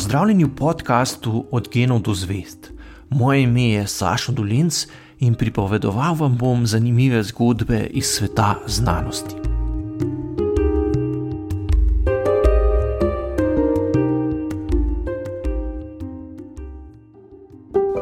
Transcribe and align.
Pozdravljeni 0.00 0.44
v 0.44 0.54
podkastu 0.56 1.44
Od 1.50 1.68
genov 1.72 1.98
do 2.00 2.14
zvest. 2.14 2.72
Moje 3.10 3.42
ime 3.42 3.62
je 3.62 3.86
Sašo 3.86 4.32
Dolinc 4.32 4.86
in 5.18 5.34
pripovedoval 5.34 6.14
vam 6.14 6.36
bom 6.40 6.66
zanimive 6.66 7.22
zgodbe 7.22 7.84
iz 7.90 8.06
sveta 8.06 8.54
znanosti. 8.66 9.34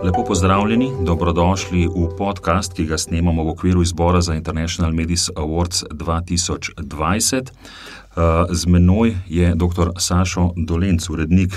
Lepo 0.04 0.24
pozdravljeni, 0.26 0.92
dobrodošli 1.02 1.88
v 1.88 2.06
podcast, 2.18 2.72
ki 2.72 2.86
ga 2.86 2.98
snemamo 2.98 3.42
v 3.44 3.50
okviru 3.50 3.82
izbora 3.82 4.20
za 4.20 4.34
International 4.34 4.92
Medicine 4.92 5.34
Awards 5.34 5.82
2020. 5.90 7.50
Eh, 8.18 8.46
z 8.50 8.66
menoj 8.66 9.16
je 9.30 9.54
dr. 9.54 9.94
Sašo 9.98 10.50
Dolenc, 10.56 11.10
urednik. 11.10 11.54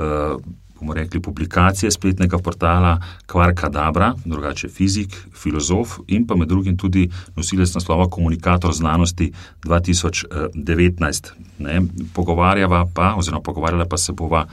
Eh, 0.00 0.36
bomo 0.80 0.94
rekli, 0.94 1.20
publikacije 1.20 1.90
spletnega 1.90 2.38
portala 2.38 3.00
Kvarka 3.26 3.68
Dabra, 3.68 4.14
drugače 4.24 4.68
fizik, 4.68 5.16
filozof 5.42 5.98
in 6.06 6.26
pa 6.26 6.36
med 6.36 6.48
drugim 6.48 6.76
tudi 6.76 7.10
nosilec 7.36 7.74
naslova 7.74 8.08
Komunikator 8.08 8.72
znanosti 8.72 9.32
2019. 9.64 11.32
Ne, 11.58 11.82
pogovarjava 12.14 12.86
pa, 12.94 13.14
oziroma 13.14 13.42
pogovarjala 13.42 13.84
pa 13.84 13.96
se 13.96 14.12
bova. 14.12 14.46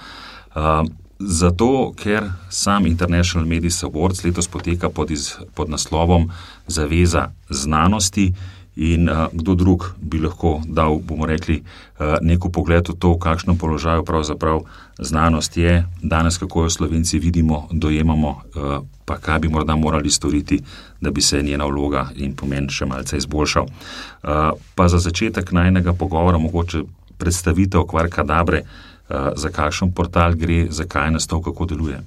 Uh, 0.55 0.87
zato, 1.19 1.93
ker 1.95 2.23
sam 2.49 2.85
International 2.85 3.47
Medicine 3.47 3.91
Awards 3.91 4.25
letos 4.25 4.47
poteka 4.47 4.89
pod, 4.89 5.11
iz, 5.11 5.31
pod 5.55 5.69
naslovom 5.69 6.31
Zaveza 6.67 7.31
znanosti. 7.49 8.33
In 8.77 9.09
uh, 9.09 9.27
kdo 9.33 9.55
drug 9.57 9.85
bi 9.97 10.19
lahko 10.21 10.61
dal, 10.61 10.99
bomo 11.01 11.25
rekli, 11.25 11.63
uh, 11.63 12.21
neko 12.21 12.51
pogled 12.53 12.85
v 12.89 12.93
to, 12.93 13.15
v 13.15 13.21
kakšnem 13.25 13.57
položaju 13.57 14.05
pravzaprav 14.05 14.61
znanost 14.99 15.57
je 15.57 15.81
danes, 16.01 16.37
kako 16.37 16.63
jo 16.63 16.69
slovenci 16.69 17.19
vidimo, 17.19 17.65
dojemamo, 17.71 18.29
uh, 18.29 18.85
pa 19.05 19.17
kaj 19.17 19.39
bi 19.39 19.49
morda 19.49 19.75
morali 19.75 20.11
storiti, 20.13 20.61
da 21.01 21.09
bi 21.11 21.21
se 21.21 21.41
njena 21.41 21.65
vloga 21.65 22.09
in 22.15 22.35
pomen 22.35 22.69
še 22.69 22.85
malce 22.85 23.17
izboljšal. 23.17 23.65
Uh, 23.65 24.53
pa 24.75 24.87
za 24.87 25.01
začetek 25.01 25.51
najnega 25.51 25.93
pogovora, 25.97 26.37
mogoče 26.37 26.83
predstavitev 27.17 27.87
Kvarka 27.89 28.23
Dabre, 28.23 28.61
uh, 28.61 29.33
za 29.33 29.49
kakšen 29.49 29.89
portal 29.89 30.37
gre, 30.37 30.67
zakaj 30.69 31.09
je 31.09 31.17
nastal, 31.17 31.41
kako 31.41 31.65
deluje. 31.65 31.97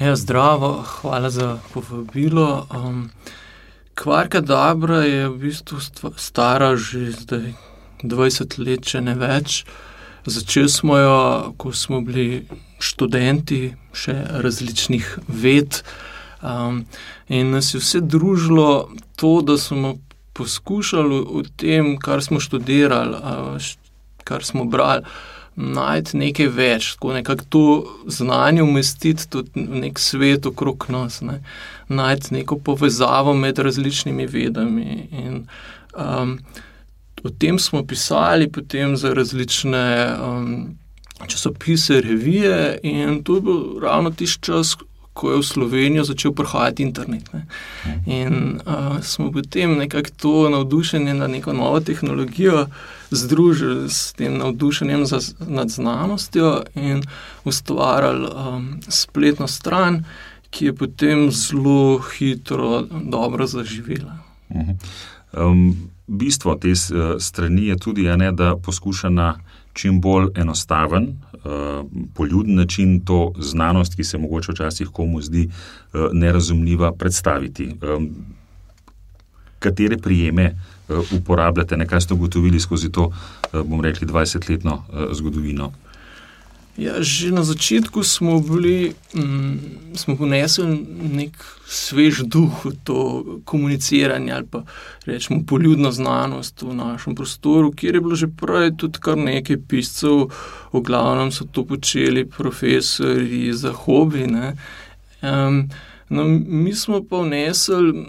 Ja, 0.00 0.16
zdravo, 0.16 0.80
hvala 0.80 1.28
za 1.30 1.58
povabilo. 1.74 2.66
Um, 2.72 3.10
Kvarka 3.94 4.40
Dabra 4.40 5.04
je 5.04 5.28
v 5.28 5.38
bistvu 5.38 5.80
stara 6.16 6.76
že 6.76 7.12
zdaj 7.12 7.52
20 8.02 8.58
let, 8.58 8.86
če 8.88 9.00
ne 9.00 9.14
več. 9.14 9.64
Začeli 10.26 10.70
smo 10.70 10.96
jo, 10.98 11.18
ko 11.58 11.72
smo 11.74 12.00
bili 12.00 12.46
študenti 12.82 13.74
še 13.94 14.14
različnih 14.42 15.18
ved. 15.28 15.82
Um, 16.42 16.86
in 17.28 17.52
nas 17.54 17.74
je 17.74 17.82
vse 17.82 18.00
družilo 18.02 18.90
to, 19.18 19.42
da 19.46 19.58
smo 19.58 19.98
poskušali 20.32 21.20
v 21.22 21.44
tem, 21.60 21.94
kar 22.02 22.22
smo 22.24 22.40
študirali, 22.42 23.18
kar 24.24 24.46
smo 24.46 24.64
brali 24.64 25.04
najti 25.56 26.16
nekaj 26.16 26.48
več, 26.48 26.92
tako 26.94 27.12
nekako 27.12 27.44
to 27.48 27.64
znanje 28.08 28.62
umestiti 28.62 29.28
tudi 29.28 29.66
v 29.68 29.82
nek 29.84 30.00
svet 30.00 30.46
okrog 30.48 30.86
nas, 30.88 31.20
ne. 31.20 31.42
Najti 31.88 32.34
neko 32.34 32.58
povezavo 32.58 33.34
med 33.34 33.58
različnimi 33.58 34.26
vedami. 34.26 35.08
In, 35.10 35.46
um, 35.96 36.38
o 37.24 37.30
tem 37.30 37.58
smo 37.58 37.86
pisali 37.86 38.50
potem 38.52 38.96
za 38.96 39.14
različne 39.14 40.16
um, 40.26 40.78
časopise, 41.26 42.00
revije, 42.00 42.78
in 42.82 43.22
to 43.24 43.34
je 43.34 43.40
bil 43.40 43.80
ravno 43.80 44.10
tisti 44.10 44.42
čas. 44.42 44.76
Ko 45.12 45.30
je 45.30 45.38
v 45.38 45.42
Slovenijo 45.44 46.04
začel 46.04 46.32
prihajati 46.32 46.82
internet. 46.82 47.32
Ne. 47.32 47.46
In 48.06 48.60
uh, 48.66 49.02
smo 49.04 49.32
potem 49.32 49.76
nekako 49.78 50.10
to 50.16 50.48
navdušenje 50.50 51.14
na 51.14 51.26
neko 51.26 51.52
novo 51.52 51.80
tehnologijo 51.80 52.66
združili 53.10 53.90
s 53.90 54.12
tem 54.12 54.38
navdušenjem 54.38 55.06
za, 55.06 55.20
nad 55.46 55.68
znanostjo 55.68 56.62
in 56.74 57.02
ustvarjali 57.44 58.28
um, 58.34 58.80
spletno 58.88 59.48
stran, 59.48 60.04
ki 60.52 60.68
je 60.68 60.74
potem 60.76 61.30
zelo 61.32 61.98
hitro 62.12 62.82
dobro 62.92 63.46
zaživela. 63.46 64.18
Um, 65.32 65.90
bistvo 66.06 66.54
te 66.60 66.70
uh, 66.70 67.16
strani 67.18 67.66
je 67.66 67.78
tudi, 67.78 68.04
ne, 68.16 68.32
da 68.32 68.56
poskuša 68.56 69.08
na 69.08 69.38
čim 69.72 70.00
bolj 70.00 70.28
enostaven, 70.36 71.08
uh, 71.32 71.88
poljuden 72.14 72.60
način 72.60 73.00
to 73.00 73.32
znanost, 73.38 73.96
ki 73.96 74.04
se 74.04 74.18
mogoče 74.18 74.52
včasih 74.52 74.92
komu 74.92 75.22
zdi 75.22 75.48
uh, 75.48 76.12
nerazumljiva, 76.12 76.92
predstaviti. 76.92 77.72
Um, 77.96 78.10
katere 79.58 79.96
prijeme 79.96 80.52
uh, 80.52 81.12
uporabljate, 81.12 81.76
nekaj 81.76 82.00
ste 82.00 82.14
ugotovili 82.14 82.60
skozi 82.60 82.90
to, 82.92 83.10
eh, 83.52 83.62
bom 83.64 83.80
rekel, 83.80 84.08
20-letno 84.08 84.74
eh, 84.74 85.06
zgodovino. 85.12 85.72
Ja, 86.76 87.02
že 87.04 87.28
na 87.36 87.44
začetku 87.44 88.00
smo 88.00 88.40
bili, 88.40 88.94
mm, 89.14 89.92
smo 89.92 90.16
ponesli 90.16 90.64
nek 91.12 91.36
svež 91.68 92.24
duh 92.24 92.64
v 92.64 92.72
to 92.84 92.98
komuniciranje 93.44 94.32
ali 94.32 94.46
pa 94.48 94.64
rečemo 95.04 95.44
poljudno 95.46 95.92
znanost 95.92 96.62
v 96.62 96.72
našem 96.74 97.14
prostoru, 97.14 97.72
kjer 97.72 97.94
je 97.94 98.00
bilo 98.00 98.16
že 98.16 98.26
prej 98.26 98.72
tudi 98.76 98.98
kar 99.04 99.20
nekaj 99.20 99.60
piscev, 99.68 100.32
v 100.72 100.80
glavnem 100.80 101.28
so 101.28 101.44
to 101.44 101.64
počeli 101.64 102.24
profesori 102.24 103.52
za 103.52 103.72
hobi. 103.72 104.24
Um, 104.24 105.68
no, 106.08 106.24
mi 106.48 106.72
smo 106.74 107.04
pa 107.04 107.20
vnesli 107.20 108.08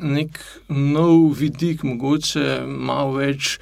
nek 0.00 0.40
nov 0.68 1.36
vidik, 1.36 1.84
mogoče 1.84 2.64
malo 2.64 3.20
več 3.20 3.58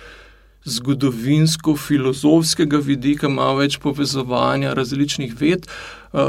zgodovinsko-filozofskega 0.68 2.78
vidika, 2.84 3.28
malo 3.28 3.56
več 3.62 3.78
povezovanja 3.82 4.74
različnih 4.78 5.32
ved, 5.40 5.66
uh, 6.12 6.20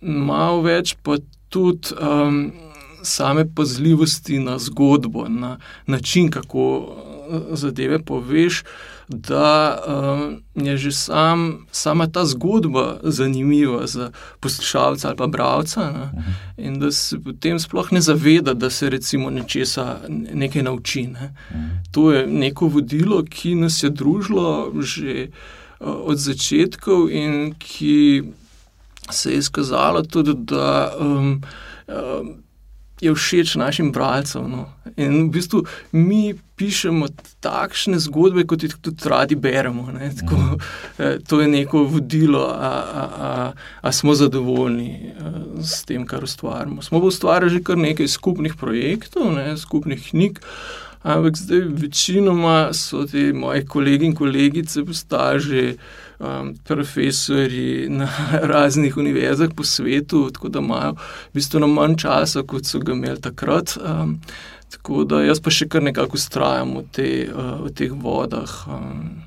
malo 0.00 0.62
več 0.66 0.96
pa 1.02 1.16
tudi 1.48 1.88
um, 2.00 2.52
same 3.06 3.54
pazljivosti 3.54 4.38
na 4.38 4.58
zgodbo, 4.58 5.28
na 5.28 5.58
način, 5.86 6.30
kako 6.30 6.96
zadeve 7.50 7.98
poveš 7.98 8.62
da 9.08 9.78
um, 9.86 10.42
je 10.54 10.76
že 10.76 10.92
sam, 10.92 11.66
sama 11.72 12.06
ta 12.06 12.24
zgodba 12.24 12.98
zanimiva 13.02 13.86
za 13.86 14.10
poslušalca 14.40 15.08
ali 15.08 15.16
pa 15.16 15.26
bralca, 15.26 15.80
ne? 15.80 16.02
Uh 16.02 16.18
mhm. 16.18 16.18
-huh. 16.18 16.66
in 16.66 16.80
da 16.80 16.92
se 16.92 17.20
potem 17.20 17.58
sploh 17.58 17.92
ne 17.92 18.00
zaveda, 18.00 18.54
da 18.54 18.70
se 18.70 18.90
recimo 18.90 19.30
nečesa 19.30 19.98
nekaj 20.34 20.62
nauči. 20.62 21.02
Ne? 21.02 21.34
Uh 21.50 21.56
mhm. 21.56 21.64
-huh. 21.64 21.92
To 21.92 22.12
je 22.12 22.26
neko 22.26 22.66
vodilo, 22.66 23.24
ki 23.30 23.54
nas 23.54 23.82
je 23.82 23.90
družilo 23.90 24.72
že 24.80 25.28
uh, 25.80 25.88
od 25.88 26.18
začetkov 26.18 27.10
in 27.10 27.54
ki 27.58 28.22
se 29.10 29.30
je 29.30 29.38
izkazalo 29.38 30.02
tudi, 30.02 30.34
da. 30.34 30.96
Um, 31.00 31.42
um, 31.88 32.45
je 33.00 33.14
všeč 33.14 33.56
našim 33.56 33.92
bralcem. 33.92 34.50
No. 34.50 34.66
In 34.96 35.28
v 35.28 35.30
bistvu 35.36 35.64
mi 35.92 36.34
pišemo 36.56 37.08
takšne 37.44 38.00
zgodbe, 38.00 38.46
kot 38.48 38.64
jih 38.64 38.72
tudi 38.80 39.08
radi 39.08 39.36
beremo. 39.36 39.92
Tako, 39.92 40.36
mhm. 40.36 40.54
eh, 40.98 41.18
to 41.28 41.40
je 41.40 41.48
neko 41.48 41.84
vodilo, 41.84 42.46
a, 42.48 42.72
a, 42.72 43.04
a, 43.28 43.52
a 43.80 43.92
smo 43.92 44.14
zadovoljni 44.14 45.12
eh, 45.12 45.12
s 45.60 45.84
tem, 45.84 46.06
kar 46.06 46.24
ustvarjamo. 46.24 46.82
Smo 46.82 47.00
pa 47.00 47.12
ustvarjali 47.12 47.58
že 47.58 47.62
kar 47.62 47.78
nekaj 47.78 48.08
skupnih 48.08 48.56
projektov, 48.56 49.32
ne, 49.36 49.56
skupnih 49.56 50.10
knjig. 50.10 50.40
Ampak 51.06 51.36
zdaj 51.38 51.60
večinoma 51.70 52.72
so 52.74 53.04
ti 53.06 53.30
moji 53.32 53.66
kolegi 53.66 54.06
in 54.06 54.14
kolegice 54.14 54.82
postali 54.84 55.40
že 55.40 55.76
um, 56.18 56.54
profesori 56.64 57.86
na 57.88 58.08
raznih 58.52 58.96
univerzah 58.96 59.48
po 59.56 59.64
svetu, 59.64 60.30
tako 60.30 60.48
da 60.48 60.58
imajo 60.58 60.94
bistveno 61.34 61.66
manj 61.66 61.96
časa, 61.96 62.42
kot 62.42 62.66
so 62.66 62.78
ga 62.78 62.92
imeli 62.92 63.20
takrat. 63.20 63.76
Um, 63.84 64.20
tako 64.70 65.04
da 65.04 65.22
jaz 65.22 65.40
pa 65.40 65.50
še 65.50 65.68
kar 65.68 65.82
nekako 65.82 66.18
ustrajam 66.18 66.76
v, 66.76 66.84
te, 66.92 67.10
uh, 67.30 67.56
v 67.66 67.72
teh 67.74 67.92
vodah. 67.92 68.56
Um. 68.66 69.22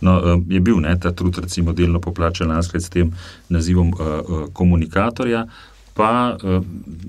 No, 0.00 0.20
um, 0.22 0.44
je 0.48 0.60
bil 0.60 0.78
ne, 0.80 0.94
ta 1.00 1.10
trud, 1.12 1.38
recimo, 1.42 1.74
delno 1.76 2.00
poplačen 2.00 2.52
let 2.52 2.70
s 2.82 2.90
tem 2.90 3.10
nazivom 3.48 3.90
uh, 3.92 3.98
uh, 4.00 4.44
komunikatorja 4.52 5.46
pa, 5.96 6.36
eh, 6.36 6.60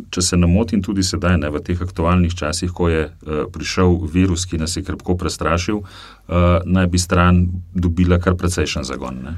če 0.10 0.22
se 0.22 0.38
ne 0.40 0.48
motim, 0.48 0.82
tudi 0.84 1.04
sedaj, 1.04 1.38
ne, 1.42 1.52
v 1.52 1.62
teh 1.64 1.82
aktualnih 1.84 2.36
časih, 2.36 2.72
ko 2.72 2.90
je 2.90 3.04
eh, 3.10 3.44
prišel 3.52 4.00
virus, 4.14 4.48
ki 4.48 4.62
nas 4.62 4.78
je 4.78 4.86
krpko 4.88 5.18
prestrašil, 5.20 5.84
eh, 5.84 6.48
naj 6.66 6.88
bi 6.88 7.00
stran 7.00 7.46
dobila 7.76 8.22
kar 8.24 8.40
precejšen 8.40 8.88
zagon. 8.88 9.22
Ne. 9.28 9.36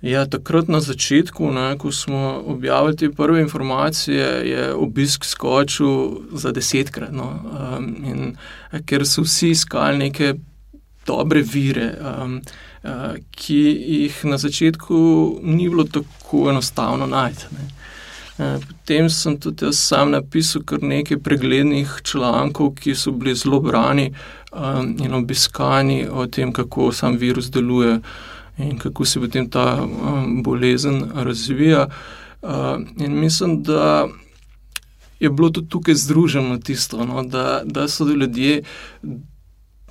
Ja, 0.00 0.24
takrat 0.24 0.70
na 0.72 0.80
začetku, 0.80 1.50
ne, 1.52 1.74
ko 1.76 1.92
smo 1.92 2.40
objavili 2.48 2.96
te 2.96 3.10
prve 3.12 3.42
informacije, 3.44 4.28
je 4.48 4.70
obisk 4.74 5.24
skočil 5.28 6.22
za 6.32 6.52
desetkrat. 6.56 7.12
No, 7.12 7.26
um, 7.76 8.32
ker 8.88 9.04
so 9.04 9.26
vsi 9.26 9.50
iskali 9.52 10.00
neke 10.00 10.38
dobre 11.04 11.44
vire. 11.44 11.92
Um, 12.00 12.40
ki 13.36 13.60
jih 14.00 14.22
na 14.24 14.38
začetku 14.40 14.96
ni 15.44 15.68
bilo 15.68 15.84
tako 15.84 16.48
enostavno 16.48 17.04
najti. 17.06 17.52
Ne. 17.52 17.68
Potem 18.40 19.10
sem 19.10 19.36
tudi 19.36 19.64
jaz 19.64 19.78
sam 19.78 20.10
napisal 20.14 20.62
kar 20.64 20.82
nekaj 20.82 21.18
preglednih 21.20 21.90
člankov, 22.02 22.74
ki 22.80 22.94
so 22.94 23.12
bili 23.12 23.34
zelo 23.34 23.60
brani 23.60 24.12
um, 24.52 24.96
in 25.04 25.14
obiskani 25.14 26.06
o 26.08 26.26
tem, 26.26 26.52
kako 26.52 26.92
sam 26.92 27.18
virus 27.20 27.50
deluje 27.50 28.00
in 28.58 28.78
kako 28.78 29.04
se 29.04 29.20
potem 29.20 29.50
ta 29.50 29.82
um, 29.82 30.42
bolezen 30.42 31.04
razvija. 31.14 31.88
Uh, 32.42 32.80
in 32.98 33.20
mislim, 33.20 33.62
da 33.62 34.08
je 35.20 35.30
bilo 35.30 35.50
tudi 35.50 35.68
tukaj 35.68 35.94
združeno 35.94 36.58
tisto, 36.58 37.04
no, 37.04 37.22
da, 37.22 37.62
da 37.64 37.88
so 37.88 38.04
ljudje 38.04 38.62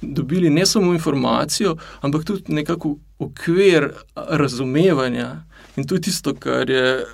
dobili 0.01 0.49
ne 0.49 0.65
samo 0.65 0.93
informacijo, 0.93 1.75
ampak 2.01 2.25
tudi 2.25 2.53
nekako 2.53 2.97
okvir 3.19 3.91
razumevanja. 4.15 5.43
In 5.75 5.87
to 5.87 5.95
je 5.95 6.01
tisto, 6.01 6.33
kar 6.33 6.69
je 6.69 7.05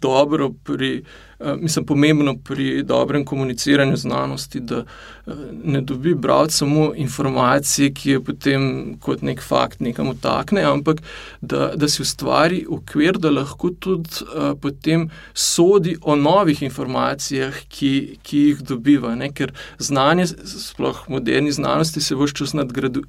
dobro 0.00 0.50
pri, 0.64 1.02
uh, 1.38 1.46
mislim, 1.60 1.86
pomembno 1.86 2.34
pri 2.44 2.82
dobrem 2.82 3.24
komuniciranju 3.24 3.96
znanosti, 3.96 4.60
da 4.60 4.78
uh, 4.78 5.34
ne 5.64 5.80
dobi 5.80 6.14
brati 6.14 6.52
samo 6.52 6.92
informacije, 6.94 7.92
ki 7.94 8.10
je 8.10 8.24
potem 8.24 8.96
kot 9.00 9.22
nek 9.22 9.42
fakt 9.42 9.80
nekam 9.80 10.08
utakne, 10.08 10.62
ampak 10.62 11.02
da, 11.40 11.72
da 11.76 11.88
si 11.88 12.02
ustvari 12.02 12.66
okvir, 12.70 13.18
da 13.18 13.30
lahko 13.30 13.70
tudi 13.70 14.10
uh, 14.22 14.58
potem 14.62 15.10
sodi 15.34 15.96
o 16.02 16.16
novih 16.16 16.62
informacijah, 16.62 17.54
ki, 17.68 18.18
ki 18.22 18.38
jih 18.38 18.62
dobiva. 18.62 19.14
Ne? 19.14 19.32
Ker 19.32 19.52
znanje, 19.78 20.26
sploh 20.44 21.04
moderni 21.08 21.52
znanosti, 21.52 22.00
se 22.00 22.14
vse 22.14 22.34
čas 22.34 22.54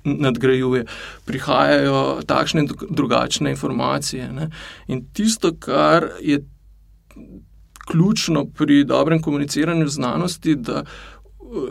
nadgrajuje, 0.04 0.86
prihajajo 1.26 2.22
takšne 2.26 2.68
drugačne 2.90 3.50
informacije. 3.50 4.32
Ne? 4.32 4.50
In 4.88 5.06
tisto, 5.14 5.52
kar 5.60 6.10
je 6.22 6.44
ključno 7.92 8.46
pri 8.46 8.84
dobrem 8.84 9.22
komuniciranju 9.22 9.88
znanosti, 9.88 10.56
da 10.56 10.84
uh, 11.40 11.70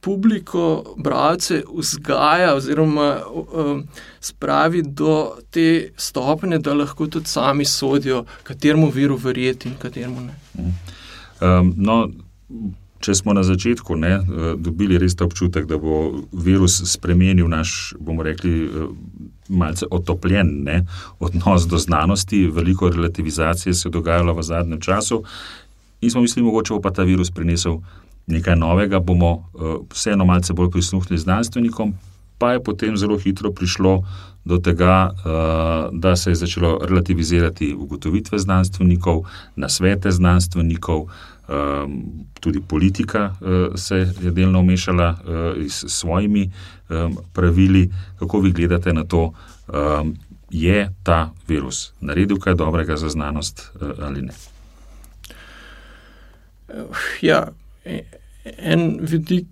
publiko, 0.00 0.94
bralce 0.96 1.62
vzgaja 1.76 2.54
oziroma 2.54 3.16
uh, 3.32 3.80
spravi 4.20 4.82
do 4.82 5.30
te 5.50 5.90
stopnje, 5.96 6.58
da 6.58 6.74
lahko 6.74 7.06
tudi 7.06 7.26
sami 7.26 7.64
sodijo, 7.64 8.24
kateremu 8.42 8.90
viru 8.90 9.16
verjeti 9.16 9.68
in 9.68 9.74
kateremu 9.78 10.20
ne. 10.20 10.34
Um, 11.40 11.74
no, 11.76 12.08
če 13.00 13.14
smo 13.14 13.32
na 13.32 13.42
začetku 13.42 13.96
ne, 13.96 14.16
uh, 14.18 14.54
dobili 14.56 14.98
res 14.98 15.16
ta 15.16 15.24
občutek, 15.24 15.66
da 15.66 15.78
bo 15.78 16.24
virus 16.32 16.82
spremenil 16.92 17.48
naš, 17.48 17.94
bomo 18.00 18.22
rekli, 18.22 18.68
malce 19.50 19.86
otopljen 19.90 20.62
ne, 20.64 20.86
odnos 21.18 21.66
do 21.66 21.78
znanosti, 21.78 22.46
veliko 22.46 22.88
relativizacije 22.88 23.74
se 23.74 23.88
je 23.88 23.92
dogajalo 23.92 24.34
v 24.34 24.42
zadnjem 24.42 24.80
času, 24.80 25.24
in 26.00 26.10
smo 26.10 26.22
mislili, 26.22 26.46
mogoče 26.46 26.74
bo 26.74 26.80
pa 26.80 26.90
ta 26.90 27.02
virus 27.02 27.30
prinesel 27.30 27.80
nekaj 28.26 28.56
novega, 28.56 29.00
bomo 29.00 29.32
uh, 29.32 29.42
vseeno 29.92 30.24
malce 30.24 30.52
bolj 30.52 30.70
prisluhnili 30.70 31.18
znanstvenikom, 31.18 31.94
pa 32.38 32.52
je 32.52 32.62
potem 32.64 32.96
zelo 32.96 33.18
hitro 33.18 33.52
prišlo 33.52 34.04
do 34.44 34.58
tega, 34.58 35.10
uh, 35.12 35.98
da 36.00 36.16
se 36.16 36.30
je 36.30 36.34
začelo 36.34 36.78
relativizirati 36.82 37.74
ugotovitve 37.74 38.38
znanstvenikov, 38.38 39.24
nasvete 39.56 40.10
znanstvenikov. 40.10 41.08
Um, 41.50 42.26
tudi 42.40 42.60
politika 42.68 43.34
uh, 43.40 43.74
se 43.74 43.96
je 43.96 44.30
delno 44.30 44.60
umešala 44.60 45.18
uh, 45.24 45.64
s 45.68 45.84
svojimi 45.88 46.52
um, 46.88 47.16
pravili. 47.32 47.90
Kako 48.18 48.40
vi 48.40 48.52
gledate 48.52 48.92
na 48.92 49.04
to, 49.04 49.32
um, 49.68 50.16
je 50.50 50.92
ta 51.02 51.30
virus 51.48 51.92
naredil 52.00 52.38
kaj 52.38 52.54
dobrega 52.54 52.96
za 52.96 53.08
znanost 53.08 53.70
uh, 53.74 53.88
ali 53.98 54.22
ne? 54.22 54.32
Ja, 57.20 57.48
e, 57.84 58.02
en 58.58 58.98
vidik 59.00 59.46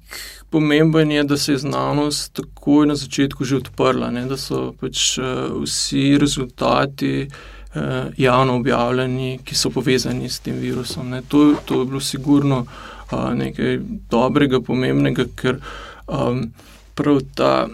pomemben 0.50 1.10
je, 1.10 1.24
da 1.24 1.36
se 1.36 1.52
je 1.52 1.58
znanost 1.58 2.32
takoj 2.32 2.86
na 2.86 2.94
začetku 2.94 3.44
že 3.44 3.56
odprla, 3.56 4.10
ne, 4.10 4.26
da 4.26 4.36
so 4.36 4.72
pač 4.80 5.18
uh, 5.18 5.62
vsi 5.62 6.18
rezultati 6.18 7.26
uh, 7.26 7.57
javno 8.16 8.56
objavljeni, 8.56 9.38
ki 9.44 9.54
so 9.54 9.70
povezani 9.70 10.28
s 10.28 10.40
tem 10.40 10.56
virusom. 10.60 11.14
To, 11.28 11.54
to 11.64 11.80
je 11.80 11.86
bilo 11.86 12.00
sigurno 12.00 12.64
uh, 12.66 13.34
nekaj 13.34 13.78
dobrega, 14.10 14.60
pomembnega, 14.60 15.28
ker 15.36 15.60
um, 16.06 16.48
prav 16.94 17.22
ta. 17.34 17.68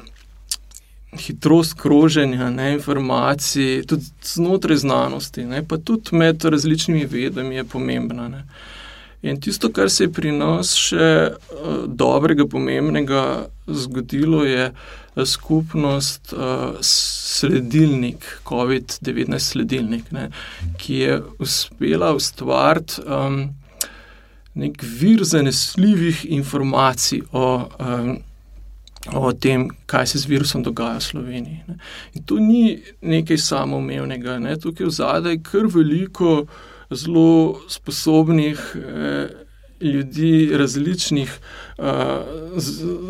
Hitrost 1.14 1.76
kroženja 1.78 2.48
ne, 2.50 2.72
informacij, 2.74 3.84
tudi 3.86 4.08
znotraj 4.26 4.80
znanosti, 4.82 5.44
ne, 5.46 5.60
pa 5.62 5.76
tudi 5.78 6.16
med 6.18 6.42
različnimi 6.44 7.04
vedami, 7.06 7.54
je 7.54 7.64
pomembna. 7.64 8.26
Ne. 8.28 8.40
In 9.22 9.38
tisto, 9.40 9.70
kar 9.70 9.90
se 9.94 10.08
je 10.08 10.10
pri 10.12 10.32
nas 10.34 10.72
še 10.74 11.06
uh, 11.30 11.84
dobrega, 11.86 12.48
pomembnega 12.50 13.22
zgodilo, 13.70 14.42
je 14.42 14.72
uh, 14.72 15.03
skupnost 15.22 16.32
uh, 16.32 16.74
sledilnik, 16.80 18.26
COVID-19 18.44 19.38
sledilnik, 19.38 20.10
ne, 20.12 20.28
ki 20.78 20.94
je 20.94 21.20
uspela 21.38 22.10
ustvariti 22.14 23.02
um, 23.06 23.48
nek 24.54 24.82
vir 24.82 25.24
zanesljivih 25.24 26.26
informacij 26.30 27.26
o. 27.32 27.48
Um, 27.78 28.16
O 29.12 29.32
tem, 29.36 29.66
kaj 29.86 30.06
se 30.06 30.18
z 30.18 30.28
virusom 30.30 30.62
dogaja 30.64 30.96
v 30.96 31.04
Sloveniji. 31.04 31.58
Ne. 31.68 31.74
In 32.16 32.22
to 32.24 32.38
ni 32.40 32.78
nekaj 33.04 33.36
samoumevnega. 33.36 34.38
Ne. 34.40 34.54
Tukaj 34.56 34.86
je 34.86 34.88
v 34.88 34.94
zadaj 34.96 35.36
kar 35.44 35.68
veliko 35.68 36.46
zelo 36.88 37.60
sposobnih 37.68 38.62
eh, 38.80 39.43
ljudi, 39.80 40.50
različnih 40.52 41.38
eh, 41.78 41.82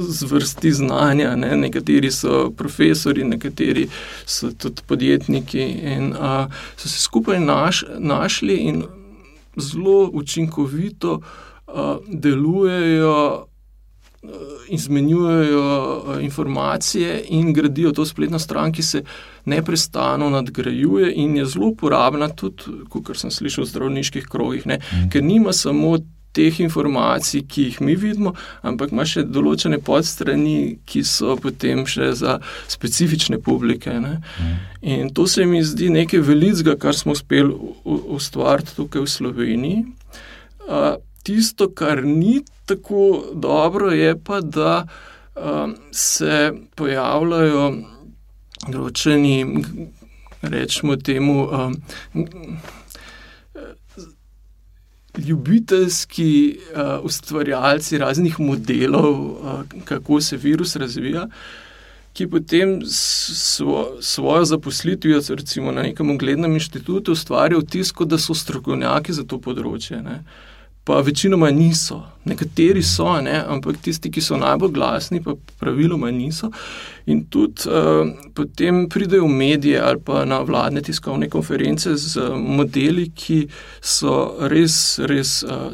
zvrsti 0.09 0.73
znanja. 0.73 1.37
Ne? 1.37 1.57
Nekateri 1.57 2.11
so 2.11 2.51
profesori, 2.51 3.25
nekateri 3.25 3.89
so 4.27 4.51
tudi 4.59 4.83
podjetniki 4.87 5.63
in 5.63 6.13
eh, 6.13 6.47
so 6.77 6.89
se 6.89 7.01
skupaj 7.01 7.41
naš, 7.41 7.85
našli 7.99 8.57
in 8.57 8.85
zelo 9.57 10.11
učinkovito 10.13 11.21
eh, 11.69 11.73
delujejo 12.09 13.47
izmenjujejo 14.69 16.03
eh, 16.19 16.25
informacije 16.25 17.25
in 17.29 17.53
gradijo 17.53 17.93
to 17.93 18.07
spletno 18.07 18.39
stran, 18.39 18.73
ki 18.73 18.83
se 18.83 19.05
neustano 19.45 20.31
nadgrajuje 20.31 21.13
in 21.17 21.37
je 21.37 21.47
zelo 21.47 21.67
uporabna, 21.67 22.29
tudi, 22.29 22.63
kot 22.89 23.17
sem 23.17 23.31
slišal 23.31 23.65
v 23.65 23.69
zdravniških 23.69 24.27
krogih, 24.27 24.67
ne, 24.67 24.79
mm. 24.79 25.11
ker 25.11 25.23
nima 25.23 25.53
samo. 25.53 25.99
Teh 26.35 26.61
informacij, 26.65 27.45
ki 27.47 27.69
jih 27.69 27.81
mi 27.87 27.95
vidimo, 27.95 28.35
ampak 28.67 28.91
ima 28.91 29.07
še 29.07 29.23
določene 29.23 29.79
podstrani, 29.85 30.79
ki 30.87 31.05
so 31.07 31.37
potem 31.39 31.85
še 31.87 32.11
za 32.19 32.41
specifične 32.71 33.39
publike. 33.39 33.95
Mm. 33.95 34.57
In 34.83 35.13
to 35.15 35.29
se 35.31 35.47
mi 35.47 35.63
zdi 35.63 35.93
nekaj 35.95 36.25
velikega, 36.27 36.75
kar 36.81 36.97
smo 36.99 37.15
uspeli 37.15 37.55
ustvariti 37.85 38.75
tukaj 38.75 39.07
v 39.07 39.13
Sloveniji. 39.15 39.85
Uh, 40.65 40.97
tisto, 41.25 41.71
kar 41.71 42.03
ni 42.05 42.43
tako 42.67 43.25
dobro, 43.35 43.91
je 43.91 44.17
pa, 44.25 44.41
da 44.41 44.87
um, 45.35 45.75
se 45.93 46.53
pojavljajo 46.77 47.67
določeni, 48.69 49.37
rečemo 50.43 50.97
temu, 50.97 51.37
um, 51.49 51.77
ljubiteljski 55.19 56.59
uh, 56.59 57.05
ustvarjalci 57.05 57.99
raznih 57.99 58.41
modelov, 58.41 59.21
uh, 59.21 59.63
kako 59.85 60.21
se 60.21 60.37
virus 60.37 60.77
razvija. 60.77 61.29
Ki 62.15 62.27
potem 62.31 62.81
svo, 62.87 63.97
svojo 64.01 64.45
zaposlitvijo, 64.45 65.21
recimo 65.29 65.73
na 65.73 65.83
nekem 65.83 66.11
uglednem 66.11 66.53
inštitutu, 66.53 67.13
ustvarjajo 67.13 67.63
tisto, 67.63 68.05
da 68.05 68.19
so 68.19 68.35
strokovnjaki 68.35 69.13
za 69.13 69.25
to 69.27 69.41
področje. 69.43 69.99
Ne. 70.03 70.21
Pa 70.85 70.99
večinoma 71.01 71.49
niso, 71.51 72.03
nekateri 72.25 72.83
so, 72.83 73.21
ne? 73.21 73.39
ampak 73.49 73.77
tisti, 73.83 74.11
ki 74.13 74.21
so 74.21 74.37
najbolj 74.37 74.73
glasni, 74.73 75.23
pa 75.25 75.33
praviloma 75.61 76.11
niso. 76.13 76.51
In 77.09 77.23
tudi 77.33 77.69
uh, 77.69 78.11
potem 78.37 78.83
pridejo 78.93 79.25
v 79.25 79.33
medije 79.33 79.81
ali 79.81 80.01
pa 80.05 80.25
na 80.29 80.43
vladne 80.45 80.83
tiskovne 80.85 81.31
konference 81.33 81.97
z 81.97 82.29
modeli, 82.37 83.07
ki 83.17 83.39
so 83.81 84.37
res, 84.53 84.77
res 85.09 85.33
uh, 85.49 85.73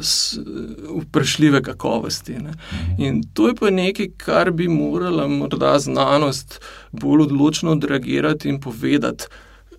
vprašljive 1.03 1.63
kakovosti. 1.67 2.39
Ne? 2.39 2.55
In 2.99 3.23
to 3.35 3.51
je 3.51 3.59
pa 3.59 3.71
nekaj, 3.75 4.13
kar 4.19 4.53
bi 4.55 4.69
morala 4.71 5.27
morda 5.27 5.75
znanost 5.79 6.61
bolj 6.93 7.27
odločno 7.27 7.75
odreagirati 7.75 8.49
in 8.49 8.61
povedati, 8.63 9.27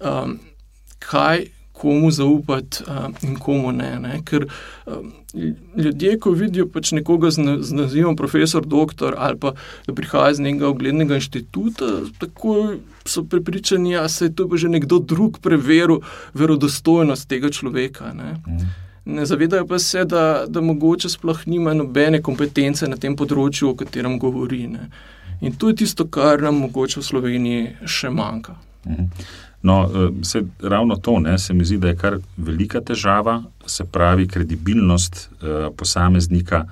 um, 0.04 0.40
kaj 1.00 1.48
komu 1.82 2.12
zaupati 2.12 2.84
in 3.26 3.36
komu 3.40 3.72
ne. 3.72 4.00
ne? 4.00 4.20
Ker 4.26 4.46
ljudje, 5.78 6.20
ko 6.20 6.32
vidijo 6.32 6.68
pač 6.70 6.92
nekoga 6.92 7.32
z, 7.32 7.42
nazivom 7.72 8.16
profesor, 8.16 8.66
doktor 8.66 9.16
ali 9.18 9.40
pa 9.40 9.54
da 9.88 9.96
prihaja 9.96 10.36
iz 10.36 10.40
nekega 10.40 10.70
uglednega 10.70 11.18
inštituta, 11.18 11.92
tako 12.20 12.76
so 13.06 13.24
prepričani, 13.24 13.96
da 13.96 14.04
ja, 14.04 14.10
se 14.10 14.26
je 14.26 14.36
to 14.36 14.50
že 14.56 14.70
nekdo 14.70 15.00
drug 15.00 15.40
preveril 15.42 16.00
verodostojnost 16.34 17.28
tega 17.30 17.50
človeka. 17.50 18.14
Ne? 18.14 18.36
Mm. 18.48 18.70
Ne 19.06 19.26
zavedajo 19.26 19.66
pa 19.68 19.80
se, 19.80 20.06
da, 20.06 20.46
da 20.48 20.62
mogoče 20.62 21.10
sploh 21.10 21.48
nima 21.48 21.74
nobene 21.74 22.22
kompetence 22.22 22.88
na 22.88 22.98
tem 22.98 23.16
področju, 23.18 23.72
o 23.72 23.76
katerem 23.76 24.20
govori. 24.20 24.68
Ne. 24.68 24.92
In 25.42 25.56
to 25.58 25.72
je 25.72 25.82
tisto, 25.82 26.06
kar 26.06 26.42
nam 26.42 26.62
mogoče 26.68 27.00
v 27.02 27.08
Sloveniji 27.08 27.64
še 27.90 28.14
manjka. 28.14 28.60
Mhm. 28.86 29.10
No, 29.62 29.84
eh, 29.84 30.24
se, 30.24 30.44
ravno 30.62 30.96
to 30.96 31.20
ne, 31.20 31.38
se 31.40 31.54
mi 31.54 31.66
zdi, 31.66 31.78
da 31.78 31.88
je 31.88 31.96
kar 31.96 32.18
velika 32.38 32.82
težava, 32.82 33.44
se 33.66 33.86
pravi 33.86 34.28
kredibilnost 34.28 35.30
uh, 35.32 35.50
posameznika, 35.78 36.66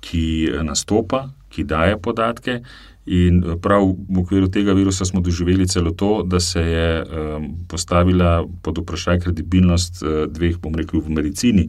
ki 0.00 0.50
nastopa, 0.62 1.28
ki 1.48 1.64
daje 1.64 1.96
podatke. 2.02 2.58
In 3.06 3.42
prav 3.62 3.84
v 3.84 4.18
okviru 4.20 4.48
tega 4.48 4.72
virusa 4.72 5.04
smo 5.04 5.20
doživeli 5.20 5.68
celo 5.68 5.92
to, 5.92 6.22
da 6.26 6.40
se 6.40 6.60
je 6.60 7.04
um, 7.04 7.46
postavila 7.68 8.44
pod 8.62 8.78
vprašaj 8.82 9.20
kredibilnost 9.20 10.02
uh, 10.02 10.24
dveh, 10.28 10.58
bom 10.58 10.74
rekel, 10.74 11.00
v 11.00 11.14
medicini 11.20 11.68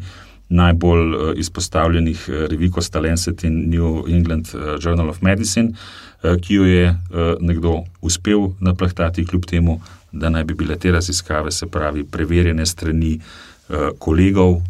najbolj 0.50 1.16
uh, 1.16 1.30
izpostavljenih 1.40 2.26
uh, 2.30 2.48
revij, 2.50 2.72
kot 2.72 2.88
sta 2.88 3.00
Lancet 3.04 3.44
in 3.44 3.70
New 3.70 4.08
England 4.08 4.52
uh, 4.56 4.76
Journal 4.82 5.10
of 5.10 5.22
Medicine. 5.22 5.76
Eh, 6.26 6.38
ki 6.42 6.54
jo 6.54 6.66
je 6.66 6.86
eh, 6.88 6.96
nekdo 7.40 7.84
uspel 8.02 8.50
naplahtati, 8.60 9.26
kljub 9.26 9.46
temu, 9.46 9.82
da 10.16 10.30
naj 10.30 10.44
bi 10.44 10.58
bile 10.58 10.78
te 10.80 10.92
raziskave, 10.92 11.52
se 11.52 11.68
pravi, 11.68 12.04
preverjene 12.04 12.66
strani 12.66 13.18
eh, 13.20 13.90
kolegov, 14.00 14.62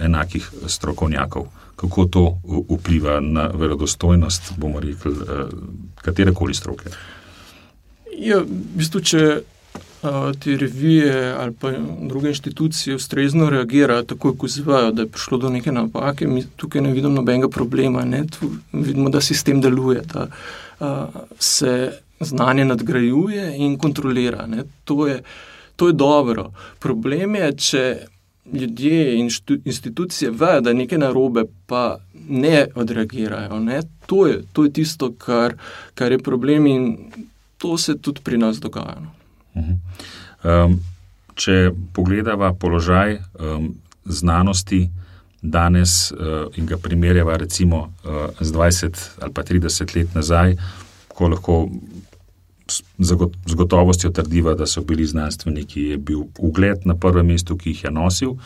enakih 0.00 0.50
strokovnjakov. 0.66 1.48
Kako 1.76 2.04
to 2.04 2.26
vpliva 2.70 3.20
na 3.20 3.48
verodostojnost, 3.54 4.52
bomo 4.56 4.80
rekli, 4.80 5.14
katere 6.02 6.34
koli 6.34 6.54
stroke? 6.54 6.92
Ja, 8.18 8.38
v 8.38 8.60
bistvu, 8.78 9.00
če 9.02 9.22
te 10.38 10.56
revije 10.56 11.34
ali 11.38 11.52
pa 11.52 11.72
druge 12.00 12.28
inštitucije 12.28 12.96
ustrezno 12.96 13.50
reagirajo, 13.50 14.02
tako 14.02 14.34
kot 14.34 14.50
zvajo, 14.50 14.92
da 14.92 15.02
je 15.02 15.08
prišlo 15.08 15.38
do 15.38 15.50
neke 15.50 15.72
napake, 15.72 16.26
mi 16.26 16.44
tukaj 16.56 16.82
ne 16.82 16.92
vidimo 16.92 17.14
nobenega 17.14 17.48
problema. 17.48 18.04
Ne? 18.04 18.24
Vidimo, 18.72 19.10
da 19.10 19.20
sistem 19.20 19.60
deluje, 19.60 20.02
da 20.12 20.26
uh, 20.80 21.20
se 21.38 21.92
znanje 22.24 22.64
nadgrajuje 22.64 23.56
in 23.56 23.78
kontrolira. 23.78 24.48
To 24.84 25.06
je, 25.06 25.22
to 25.76 25.86
je 25.86 25.92
dobro. 25.92 26.52
Problem 26.78 27.34
je, 27.34 27.56
če 27.56 27.84
ljudje 28.52 29.18
in 29.18 29.30
institucije 29.64 30.30
vejo, 30.30 30.60
da 30.60 30.70
je 30.70 30.74
nekaj 30.74 30.98
narobe, 30.98 31.44
pa 31.66 31.98
ne 32.28 32.66
odreagirajo. 32.74 33.60
Ne? 33.60 33.82
To, 34.06 34.26
je, 34.26 34.42
to 34.52 34.64
je 34.64 34.72
tisto, 34.72 35.12
kar, 35.18 35.54
kar 35.94 36.12
je 36.12 36.18
problem 36.18 36.66
in 36.66 36.96
to 37.58 37.78
se 37.78 37.98
tudi 37.98 38.20
pri 38.24 38.38
nas 38.38 38.60
dogaja. 38.60 38.98
No. 39.00 39.10
Um, 40.42 40.80
če 41.34 41.70
pogledamo 41.92 42.54
položaj 42.54 43.14
um, 43.14 43.74
znanosti 44.04 44.88
danes 45.42 46.12
uh, 46.12 46.18
in 46.56 46.66
ga 46.66 46.76
primerjava 46.76 47.36
recimo 47.36 47.76
uh, 47.78 48.30
z 48.40 48.52
20 48.52 48.98
ali 49.20 49.32
pa 49.32 49.42
30 49.42 49.96
let 49.96 50.14
nazaj, 50.14 50.56
ko 51.08 51.28
lahko 51.28 51.56
z 52.98 53.54
gotovostjo 53.54 54.10
trdiva, 54.10 54.54
da 54.54 54.66
so 54.66 54.82
bili 54.82 55.06
znanstveniki, 55.06 55.82
je 55.82 55.96
bil 55.98 56.24
ugled 56.38 56.86
na 56.86 56.94
prvem 56.94 57.26
mestu, 57.26 57.56
ki 57.56 57.70
jih 57.70 57.84
je 57.84 57.90
nosil 57.90 58.36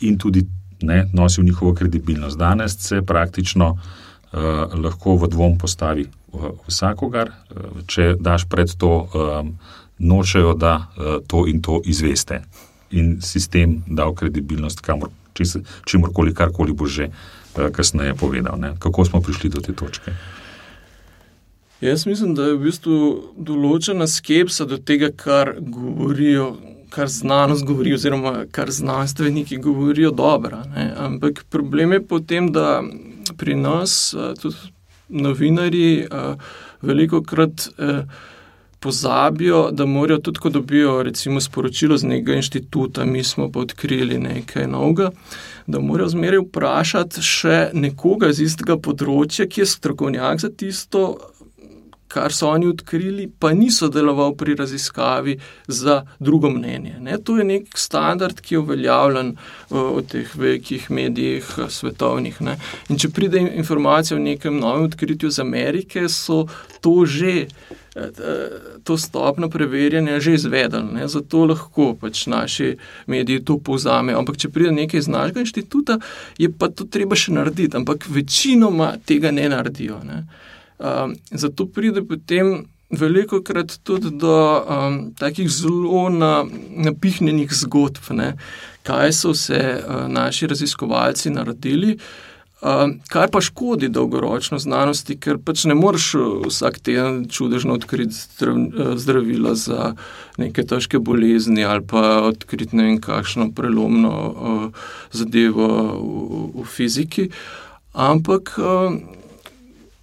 in 0.00 0.18
tudi 0.18 0.44
ne, 0.82 1.06
nosil 1.12 1.44
njihovo 1.44 1.74
kredibilnost. 1.74 2.38
Danes 2.38 2.76
se 2.78 3.02
praktično 3.02 3.70
uh, 3.70 4.40
lahko 4.84 5.16
v 5.16 5.28
dvom 5.28 5.58
postavi 5.58 6.06
uh, 6.32 6.50
vsakogar, 6.68 7.30
uh, 7.30 7.80
če 7.86 8.14
daš 8.20 8.48
pred 8.48 8.76
to. 8.78 9.08
Um, 9.14 9.56
nočejo, 9.98 10.54
da 10.54 10.76
uh, 10.76 11.04
to 11.26 11.46
in 11.46 11.62
to 11.62 11.80
izveste. 11.84 12.42
In 12.90 13.22
sistem 13.22 13.82
dal 13.86 14.14
kredibilnost, 14.14 14.80
kamor, 14.80 15.08
čimorkoli, 15.84 16.34
karkoli 16.34 16.72
bo 16.72 16.86
že 16.86 17.08
uh, 17.10 17.70
kasneje 17.72 18.14
povedal. 18.14 18.58
Ne? 18.58 18.74
Kako 18.78 19.04
smo 19.04 19.20
prišli 19.20 19.50
do 19.50 19.60
te 19.60 19.72
točke? 19.72 20.12
Jaz 21.84 22.06
mislim, 22.06 22.34
da 22.34 22.46
je 22.46 22.54
v 22.56 22.62
bistvu 22.64 22.98
določena 23.36 24.06
skepsa 24.08 24.64
do 24.64 24.78
tega, 24.80 25.10
kar 25.12 25.50
govorijo, 25.60 26.54
kar 26.94 27.10
znanost 27.12 27.66
govori, 27.68 27.92
oziroma 27.92 28.46
kar 28.56 28.72
znanstveniki 28.72 29.58
govorijo, 29.60 30.08
dobro. 30.16 30.62
Ampak 30.96 31.42
problem 31.52 31.92
je 31.92 32.00
potem, 32.08 32.48
da 32.56 32.80
pri 33.36 33.58
nas, 33.60 34.14
eh, 34.16 34.32
tudi 34.40 34.72
novinari, 35.08 36.08
veliko 36.80 37.20
krat 37.22 37.68
pozabijo, 38.84 39.70
da 39.72 39.86
morajo 39.86 40.20
tudi, 40.20 40.38
ko 40.38 40.50
dobijo 40.50 41.02
recimo, 41.02 41.40
sporočilo 41.40 41.96
z 41.96 42.06
nekega 42.06 42.34
inštituta, 42.34 43.04
mi 43.04 43.24
smo 43.24 43.52
pa 43.52 43.60
odkrili 43.60 44.18
nekaj 44.18 44.66
novega, 44.66 45.10
da 45.66 45.80
morajo 45.80 46.08
zmeraj 46.08 46.42
vprašati 46.42 47.22
še 47.22 47.70
nekoga 47.72 48.28
iz 48.28 48.42
istega 48.44 48.76
področja, 48.76 49.46
ki 49.48 49.62
je 49.62 49.70
strokovnjak 49.72 50.42
za 50.44 50.50
tisto. 50.52 51.04
Kar 52.14 52.32
so 52.32 52.48
oni 52.48 52.68
odkrili, 52.70 53.26
pa 53.38 53.50
ni 53.52 53.70
sodeloval 53.74 54.36
pri 54.38 54.54
raziskavi 54.54 55.38
za 55.66 56.02
drugo 56.20 56.50
mnenje. 56.50 56.96
Ne, 57.00 57.18
to 57.18 57.38
je 57.38 57.44
nek 57.44 57.78
standard, 57.78 58.40
ki 58.40 58.54
je 58.54 58.62
uveljavljen 58.62 59.32
v 59.70 60.02
teh 60.10 60.36
velikih 60.38 60.90
medijih, 60.90 61.48
svetovnih. 61.68 62.38
Ne. 62.46 62.58
In 62.88 63.00
če 63.02 63.10
pride 63.10 63.42
informacija 63.42 64.18
o 64.18 64.22
nekem 64.22 64.60
novem 64.62 64.86
odkritju 64.86 65.32
iz 65.32 65.40
Amerike, 65.42 66.06
so 66.08 66.44
to 66.80 67.02
že 67.06 67.48
to 68.84 68.98
stopno 68.98 69.48
preverjanja 69.50 70.20
že 70.20 70.34
izvedli, 70.34 71.08
zato 71.08 71.44
lahko 71.46 71.94
pač 72.00 72.26
naši 72.26 72.76
mediji 73.06 73.44
to 73.44 73.58
povzamejo. 73.58 74.18
Ampak, 74.18 74.36
če 74.36 74.50
pride 74.50 74.72
nekaj 74.74 74.98
iz 74.98 75.08
našega 75.08 75.44
inštituta, 75.44 75.98
je 76.38 76.50
pa 76.50 76.68
to 76.68 76.84
treba 76.90 77.16
še 77.16 77.32
narediti, 77.32 77.76
ampak 77.76 78.08
večinoma 78.10 78.96
tega 79.06 79.30
ne 79.30 79.48
naredijo. 79.48 80.00
Ne. 80.04 80.24
Um, 80.78 81.14
zato 81.30 81.66
pride 81.66 82.02
potem 82.02 82.64
veliko 82.90 83.40
krat 83.42 83.78
tudi 83.82 84.10
do 84.10 84.36
um, 84.58 84.98
takih 85.18 85.48
zelo 85.50 86.08
na, 86.10 86.44
napihnjenih 86.70 87.52
zgodb, 87.54 88.10
ne. 88.10 88.34
kaj 88.82 89.12
so 89.12 89.32
vse 89.32 89.62
uh, 89.80 90.06
naši 90.12 90.46
raziskovalci 90.46 91.30
naredili. 91.30 91.98
Ehm, 92.64 92.92
kar 93.12 93.28
pa 93.30 93.40
škodi 93.44 93.90
dolgoročno 93.92 94.56
znanosti, 94.58 95.18
ker 95.20 95.36
pač 95.44 95.66
ne 95.68 95.74
moreš 95.76 96.06
eh, 96.16 96.28
vsak 96.46 96.78
teden 96.86 97.18
čudežno 97.28 97.74
odkriti 97.76 98.16
eh, 98.16 98.94
zdravila 98.96 99.52
za 99.54 99.90
neke 100.40 100.64
težke 100.64 100.98
bolezni 100.98 101.64
ali 101.64 101.84
pa 101.84 102.22
odkriti 102.30 102.76
ne 102.76 102.86
vem 102.86 103.00
kakšno 103.00 103.50
prelomno 103.54 104.14
uh, 104.14 104.88
zadevo 105.12 105.68
v, 105.68 106.62
v 106.62 106.64
fiziki. 106.64 107.28
Ampak 107.92 108.56
uh, 108.56 108.96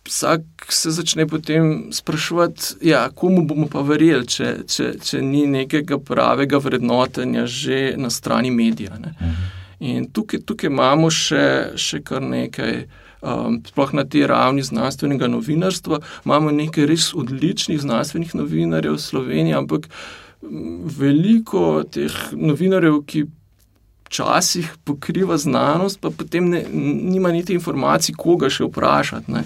vsak 0.07 0.41
se 0.69 0.91
začne 0.91 1.27
potem 1.27 1.93
sprašovati, 1.93 2.63
ja, 2.81 3.09
komu 3.09 3.45
bomo 3.45 3.67
pa 3.69 3.81
verjeli, 3.85 4.27
če, 4.27 4.53
če, 4.67 4.93
če 5.03 5.21
ni 5.21 5.45
nekega 5.47 5.99
pravega 6.01 6.57
vrednotenja 6.57 7.45
že 7.45 7.93
na 7.97 8.09
strani 8.09 8.51
medija. 8.51 8.97
Ne. 8.99 9.13
In 9.79 10.09
tukaj, 10.13 10.43
tukaj 10.45 10.69
imamo 10.69 11.11
še, 11.13 11.77
še 11.77 12.03
kar 12.05 12.21
nekaj. 12.25 12.85
Um, 13.21 13.59
sploh 13.61 13.91
na 13.93 14.01
tej 14.01 14.23
ravni 14.25 14.63
znanstvenega 14.65 15.27
novinarstva 15.29 15.99
imamo 16.25 16.49
nekaj 16.57 16.87
res 16.89 17.11
odličnih 17.13 17.77
znanstvenih 17.77 18.31
novinarjev 18.33 18.95
v 18.95 19.01
Sloveniji, 19.03 19.53
ampak 19.59 19.85
veliko 20.41 21.83
teh 21.85 22.15
novinarjev, 22.33 22.97
ki 23.05 23.27
včasih 24.09 24.73
pokriva 24.83 25.37
znanost, 25.37 26.01
pa 26.01 26.09
potem 26.09 26.49
ne, 26.49 26.65
nima 27.13 27.31
niti 27.31 27.53
informacij, 27.53 28.17
koga 28.17 28.49
še 28.49 28.65
vprašati. 28.67 29.45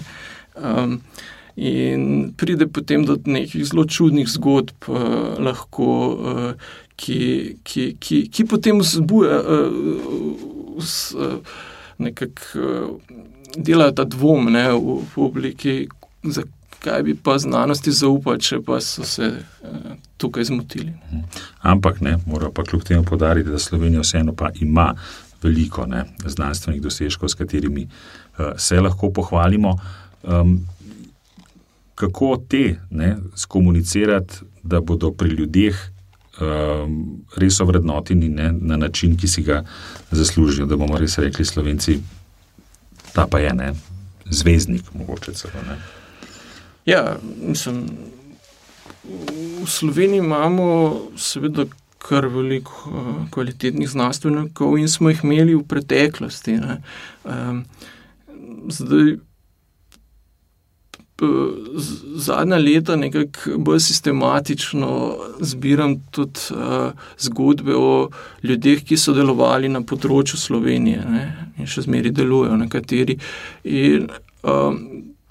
Um, 0.56 1.00
in 1.56 2.32
pride 2.36 2.66
potem 2.68 3.04
do 3.04 3.16
nekih 3.24 3.64
zelo 3.64 3.84
čudnih 3.84 4.28
zgodb, 4.28 4.88
uh, 4.88 5.36
lahko, 5.40 5.88
uh, 6.12 6.52
ki, 6.96 7.56
ki, 7.64 7.96
ki, 8.00 8.26
ki 8.28 8.44
potem 8.44 8.82
zbuja, 8.82 9.40
uh, 9.40 9.72
uh, 10.76 11.38
nekako 11.98 12.60
uh, 12.60 13.24
delajo 13.56 13.92
ta 13.92 14.04
dvom 14.04 14.52
ne, 14.52 14.68
v 14.72 15.00
publiki, 15.14 15.88
zakaj 16.24 17.02
bi 17.02 17.14
pa 17.14 17.38
znanosti 17.38 17.92
zaupali, 17.92 18.40
če 18.40 18.60
pa 18.64 18.80
so 18.84 19.04
se 19.04 19.30
uh, 19.32 19.92
tukaj 20.16 20.44
zmotili. 20.44 20.92
Mhm. 20.92 21.22
Ampak 21.62 22.00
ne, 22.00 22.18
mora 22.26 22.50
pa 22.50 22.64
kljub 22.64 22.84
temu 22.84 23.04
podariti, 23.04 23.50
da 23.50 23.58
Slovenija 23.58 24.04
vseeno 24.04 24.34
pa 24.36 24.50
ima 24.60 24.94
veliko 25.42 25.86
ne, 25.86 26.04
znanstvenih 26.24 26.82
dosežkov, 26.82 27.28
s 27.28 27.34
katerimi 27.34 27.86
uh, 27.86 28.52
se 28.56 28.80
lahko 28.80 29.10
pohvalimo. 29.10 29.78
Um, 30.26 30.60
kako 31.94 32.36
te 32.48 32.80
ne, 32.90 33.16
skomunicirati, 33.36 34.44
da 34.62 34.80
bodo 34.80 35.12
pri 35.14 35.30
ljudeh 35.38 35.76
res 37.36 37.60
ovrednoteni 37.60 38.28
ne, 38.28 38.50
na 38.52 38.76
način, 38.76 39.16
ki 39.16 39.28
si 39.28 39.42
ga 39.42 39.62
zaslužijo, 40.10 40.66
da 40.66 40.76
bomo 40.76 40.98
res 40.98 41.18
rekli 41.18 41.44
Slovenci, 41.44 41.98
ta 43.12 43.26
pa 43.30 43.38
je 43.40 43.54
ne, 43.54 43.72
zvezdnik, 44.30 44.92
mogoče 44.94 45.32
celo. 45.32 45.62
Ne. 45.68 45.78
Ja, 46.86 47.16
mislim, 47.40 47.86
v 49.62 49.66
Sloveniji 49.66 50.18
imamo 50.18 50.68
seveda 51.16 51.64
kar 51.98 52.28
veliko 52.30 52.90
uh, 52.90 53.30
kvalitetnih 53.30 53.88
znanstvenikov 53.88 54.76
in 54.78 54.88
smo 54.88 55.10
jih 55.10 55.24
imeli 55.24 55.54
v 55.54 55.64
preteklosti. 55.66 56.58
Um, 57.24 57.64
zdaj, 58.68 59.16
zadnja 62.14 62.56
leta 62.56 62.96
nekako 62.96 63.58
bolj 63.58 63.80
sistematično 63.80 65.16
zbiram 65.40 65.96
tudi 66.10 66.40
uh, 66.50 66.92
zgodbe 67.18 67.74
o 67.76 68.10
ljudeh, 68.42 68.84
ki 68.84 68.98
so 69.00 69.14
delovali 69.16 69.68
na 69.72 69.80
področju 69.80 70.36
Slovenije 70.36 71.04
ne, 71.08 71.24
in 71.56 71.70
še 71.70 71.86
zmeraj 71.86 72.12
delujejo 72.20 72.58
nekateri. 72.60 73.16
In, 73.64 74.10
um, 74.44 74.80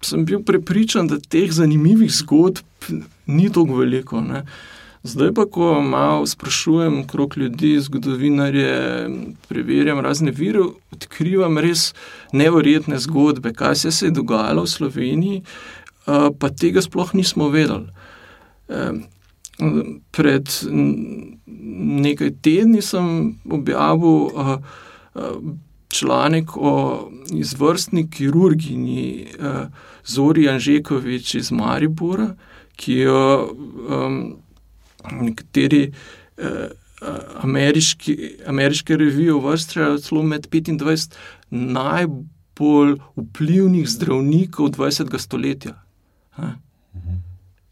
sem 0.02 0.26
bil 0.26 0.42
prepričan, 0.46 1.08
da 1.10 1.20
teh 1.20 1.54
zanimivih 1.54 2.12
zgodb 2.14 2.90
ni 3.26 3.50
tako 3.54 3.82
veliko. 3.82 4.22
Ne. 4.22 4.44
Zdaj 5.06 5.34
pa, 5.38 5.46
ko 5.46 5.82
malo 5.82 6.26
sprašujem 6.26 7.08
krok 7.08 7.38
ljudi, 7.38 7.80
zgodovinarje, 7.80 9.10
preverjam 9.48 10.00
razne 10.00 10.32
vire, 10.32 10.64
odkrivam 10.92 11.60
res 11.62 11.94
nevrjetne 12.34 12.98
zgodbe, 13.00 13.54
kaj 13.54 13.76
se 13.76 14.08
je 14.08 14.12
dogajalo 14.12 14.64
v 14.66 14.72
Sloveniji, 14.72 15.42
pa 16.40 16.50
tega 16.50 16.82
sploh 16.82 17.14
nismo 17.14 17.52
vedeli. 17.54 17.86
Pred 20.12 20.50
nekaj 22.08 22.32
tedni 22.42 22.82
sem 22.82 23.36
objavil 23.46 24.34
članek 25.90 26.58
o 26.58 26.74
izvrstni 27.30 28.10
kirurginji 28.10 29.28
Zori 30.06 30.50
Anžekovič 30.50 31.36
iz 31.36 31.52
Maribora, 31.52 32.34
ki 32.76 32.98
jo 33.06 33.22
nekateri 35.12 35.92
eh, 36.38 36.68
ameriški, 37.44 38.18
ameriške 38.48 38.98
revije 38.98 39.34
uvrščajo 39.34 39.98
celo 40.04 40.24
med 40.24 40.48
25 40.52 41.16
najbolj 41.50 42.96
vplivnih 43.16 43.90
zdravnikov 43.90 44.72
20. 44.78 45.18
stoletja. 45.20 45.76
Ha? 46.40 46.56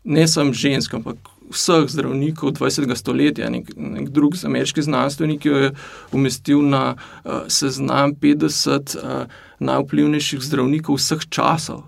Ne 0.04 0.28
samo 0.28 0.54
žensk, 0.54 0.94
ampak 0.94 1.34
vseh 1.54 1.88
zdravnikov 1.88 2.52
20. 2.60 2.96
stoletja. 2.96 3.50
Nek, 3.50 3.72
nek 3.78 4.10
drug 4.10 4.36
ameriški 4.44 4.84
znanstvenik 4.84 5.46
je 5.46 5.72
umestil 6.12 6.62
na 6.62 6.96
uh, 6.96 7.46
seznam 7.48 8.16
50 8.16 8.98
uh, 8.98 9.32
najvplivnejših 9.60 10.44
zdravnikov 10.44 11.00
vseh 11.00 11.24
časov. 11.30 11.86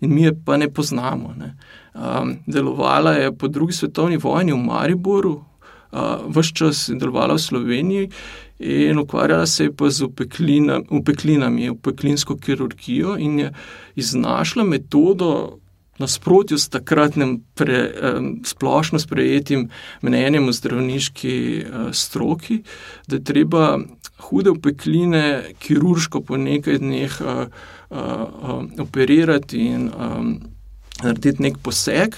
In 0.00 0.14
mi 0.14 0.22
je 0.22 0.32
pa 0.44 0.56
ne 0.56 0.68
poznamo. 0.70 1.34
Ne? 1.38 1.56
Um, 1.94 2.36
delovala 2.46 3.12
je 3.12 3.32
po 3.36 3.48
drugi 3.48 3.72
svetovni 3.72 4.16
vojni 4.16 4.52
v 4.52 4.56
Mariboru, 4.56 5.44
uh, 5.92 6.00
vse 6.28 6.54
čas 6.54 6.88
je 6.88 6.94
delovala 6.94 7.34
v 7.34 7.42
Sloveniji 7.42 8.10
in 8.58 8.98
ukvarjala 8.98 9.46
se 9.46 9.64
je 9.64 9.72
pa 9.72 9.90
z 9.90 10.02
upeklinami, 10.90 11.70
upeklinsko 11.70 12.36
kirurgijo 12.36 13.16
in 13.18 13.38
je 13.38 13.52
iznašla 13.96 14.64
metodo. 14.64 15.58
Nasprotju 15.98 16.58
s 16.58 16.68
takratnim 16.68 17.42
pre, 17.54 17.74
eh, 17.74 18.20
splošno 18.44 18.98
sprejetim 18.98 19.68
mnenjem 20.02 20.48
o 20.48 20.52
zdravniški 20.52 21.58
eh, 21.58 21.92
stroki, 21.92 22.62
da 23.06 23.16
je 23.16 23.24
treba 23.24 23.78
hude 24.18 24.50
upekline, 24.50 25.42
kirurško 25.58 26.20
po 26.20 26.36
nekaj 26.36 26.78
dneh 26.78 27.20
eh, 27.20 27.26
eh, 27.26 27.46
operirati 27.90 29.58
in 29.58 29.88
eh, 29.88 30.48
narediti 31.02 31.42
nek 31.42 31.58
poseg, 31.62 32.14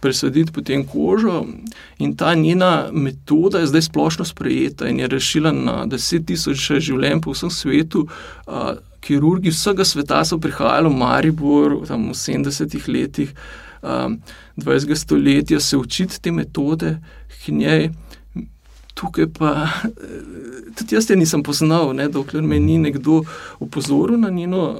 presaditi 0.00 0.52
potem 0.52 0.84
kožo. 0.86 1.46
In 1.98 2.16
ta 2.16 2.34
njena 2.34 2.88
metoda 2.92 3.58
je 3.58 3.66
zdaj 3.66 3.82
splošno 3.82 4.24
sprejeta 4.24 4.88
in 4.88 5.00
je 5.00 5.08
rešila 5.08 5.52
na 5.52 5.86
deset 5.86 6.26
tisoč 6.26 6.70
življenj 6.78 7.20
po 7.24 7.34
vsem 7.34 7.50
svetu. 7.50 8.06
Uh, 8.46 8.76
kirurgi 9.00 9.50
vsega 9.50 9.84
sveta 9.84 10.24
so 10.24 10.38
prihajali 10.38 10.90
v 10.90 10.98
Maribor 10.98 11.80
v 11.82 11.86
70-ih 12.14 12.88
letih 12.88 13.34
um, 13.82 14.20
20. 14.56 14.94
stoletja 14.94 15.60
se 15.60 15.76
učiti 15.76 16.20
te 16.22 16.32
metode, 16.32 16.98
ki 17.44 17.52
njej. 17.52 17.90
Tukaj 18.98 19.26
pa 19.38 19.68
tudi 20.78 20.94
jaz 20.94 21.10
je 21.10 21.16
nisem 21.16 21.42
poznal, 21.42 21.92
ne, 21.94 22.08
dokler 22.08 22.42
me 22.42 22.58
ni 22.60 22.78
nekdo 22.78 23.22
upozoril 23.60 24.18
na 24.20 24.30
njeno 24.30 24.74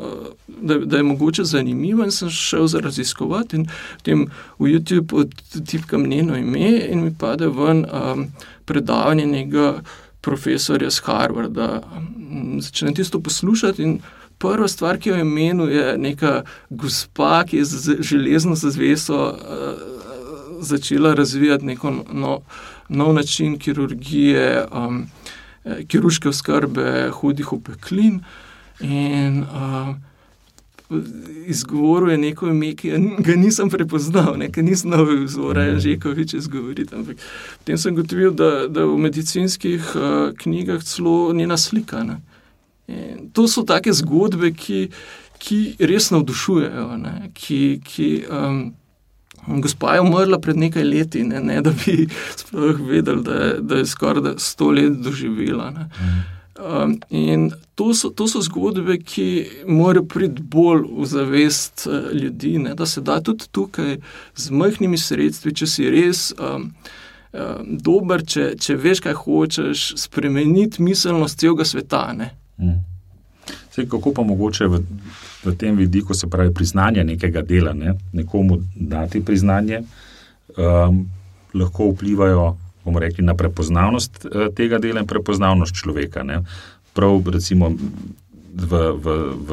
da, 0.62 0.78
da 0.78 0.96
je 0.96 1.02
mogoče 1.02 1.44
zanimivo, 1.44 2.04
in 2.04 2.10
sem 2.10 2.30
šel 2.30 2.66
za 2.66 2.80
raziskovati. 2.80 3.56
In 3.56 3.66
potem 3.96 4.26
v 4.58 4.64
YouTube 4.64 5.14
odtipkam 5.54 6.06
njeno 6.06 6.36
ime 6.36 6.86
in 6.90 7.04
mi 7.04 7.14
pade 7.18 7.46
ven 7.46 7.84
um, 7.84 8.26
predavanje 8.64 9.26
njega 9.26 9.82
profesorja 10.20 10.90
z 10.90 11.00
Harvarda. 11.04 11.82
Um, 11.96 12.60
začnem 12.60 12.94
tisto 12.94 13.20
poslušati 13.20 13.82
in. 13.82 14.00
Prva 14.40 14.68
stvar, 14.68 15.00
ki 15.02 15.08
jo 15.08 15.16
je 15.16 15.24
menil, 15.24 15.70
je 15.70 15.98
neka 15.98 16.42
gospa, 16.70 17.44
ki 17.44 17.56
je 17.56 17.64
z 17.64 17.96
železno 18.00 18.54
zvezo 18.54 19.34
uh, 19.34 20.62
začela 20.62 21.14
razvijati 21.14 21.64
neko 21.64 21.90
no, 22.12 22.40
nov 22.88 23.14
način 23.14 23.58
kirurgije, 23.58 24.66
um, 24.72 25.06
kirurške 25.86 26.28
oskrbe 26.28 27.10
hudih 27.12 27.52
opeklin. 27.52 28.20
In 28.80 29.42
uh, 29.42 29.96
izgovoril 31.46 32.10
je 32.10 32.18
neko 32.18 32.48
ime, 32.48 32.72
ki 32.76 32.90
ga 33.18 33.34
nisem 33.36 33.70
prepoznal, 33.70 34.36
nekaj 34.38 34.64
nisem 34.64 34.90
znal 34.90 35.24
izvora, 35.24 35.78
že 35.78 35.98
ko 36.00 36.14
več 36.16 36.34
izgovoriti. 36.34 36.94
Ampak 36.94 37.20
potem 37.58 37.78
sem 37.78 37.96
gotovil, 37.96 38.32
da, 38.32 38.68
da 38.68 38.86
v 38.88 38.96
medicinskih 38.98 39.92
uh, 39.94 40.32
knjigah 40.38 40.82
celo 40.82 41.32
njena 41.34 41.56
slika. 41.56 42.04
To 43.32 43.48
so 43.48 43.66
take 43.68 43.92
zgodbe, 43.92 44.54
ki, 44.56 44.88
ki 45.38 45.58
res 45.78 46.08
navdušujejo. 46.14 46.86
Ki, 47.36 47.60
ki, 47.84 48.08
um, 48.32 48.62
gospa 49.62 49.94
je 49.94 50.00
umrla 50.00 50.38
pred 50.38 50.56
nekaj 50.56 50.84
leti, 50.84 51.22
ne, 51.24 51.40
ne 51.40 51.60
da 51.62 51.70
bi 51.70 52.08
sploh 52.40 52.80
vedeli, 52.80 53.22
da, 53.22 53.52
da 53.60 53.82
je 53.82 53.86
skoraj 53.86 54.34
sto 54.38 54.70
let 54.70 54.98
doživela. 55.04 55.70
Ne. 55.70 55.88
Um, 56.58 56.98
in 57.10 57.52
to 57.74 57.94
so, 57.94 58.10
to 58.10 58.26
so 58.28 58.40
zgodbe, 58.42 58.96
ki 58.98 59.46
morajo 59.66 60.08
priti 60.10 60.42
bolj 60.42 60.88
v 60.90 61.06
zavest 61.06 61.86
uh, 61.86 62.10
ljudi, 62.12 62.56
ne? 62.58 62.74
da 62.74 62.86
se 62.86 63.00
da 63.00 63.20
tudi 63.22 63.46
tukaj 63.52 63.96
z 64.34 64.50
majhnimi 64.50 64.98
sredstvi, 64.98 65.54
če 65.54 65.68
si 65.70 65.86
res 65.90 66.32
um, 66.34 66.72
um, 67.30 67.76
dober, 67.78 68.26
če, 68.26 68.50
če 68.58 68.74
veš, 68.74 69.04
kaj 69.06 69.14
hočeš, 69.22 69.84
spremeniti 70.02 70.82
miselnost 70.82 71.38
celega 71.38 71.64
sveta. 71.64 72.02
Mm. 72.58 72.80
Sej, 73.78 73.86
kako 73.86 74.10
pa 74.10 74.22
mogoče 74.26 74.66
v, 74.66 74.80
v 75.44 75.54
tem 75.54 75.76
vidiku, 75.78 76.14
se 76.14 76.26
pravi, 76.26 76.50
priznanje 76.54 77.04
nekega 77.06 77.44
dela, 77.46 77.70
ne? 77.72 77.94
nekomu 78.12 78.58
dati 78.74 79.22
priznanje, 79.22 79.84
um, 80.58 81.04
lahko 81.54 81.92
vplivajo 81.92 82.56
rekli, 82.98 83.24
na 83.24 83.34
prepoznavnost 83.34 84.26
eh, 84.26 84.48
tega 84.56 84.78
dela 84.78 85.00
in 85.00 85.06
prepoznavnost 85.06 85.76
človeka. 85.76 86.22
Ne. 86.24 86.40
Prav, 86.96 87.22
recimo, 87.30 87.70
v, 87.70 88.80
v, 88.98 89.16
v 89.46 89.50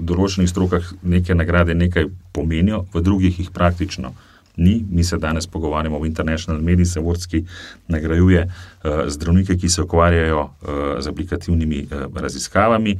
določenih 0.00 0.48
strokah 0.48 0.86
neke 1.02 1.34
nagrade 1.34 1.74
nekaj 1.74 2.08
pomenijo, 2.32 2.86
v 2.94 3.02
drugih 3.04 3.40
jih 3.42 3.50
praktično 3.52 4.14
ni. 4.56 4.84
Mi 4.90 5.04
se 5.04 5.18
danes 5.18 5.46
pogovarjamo 5.46 5.98
o 5.98 6.06
International 6.06 6.62
Medicine 6.62 7.02
Awards, 7.02 7.26
ki 7.28 7.44
nagrajuje 7.88 8.46
uh, 8.46 9.04
zdravnike, 9.10 9.58
ki 9.58 9.68
se 9.68 9.82
ukvarjajo 9.82 10.40
uh, 10.40 10.80
z 11.02 11.12
aplikativnimi 11.12 11.84
uh, 11.90 12.06
raziskavami. 12.14 12.96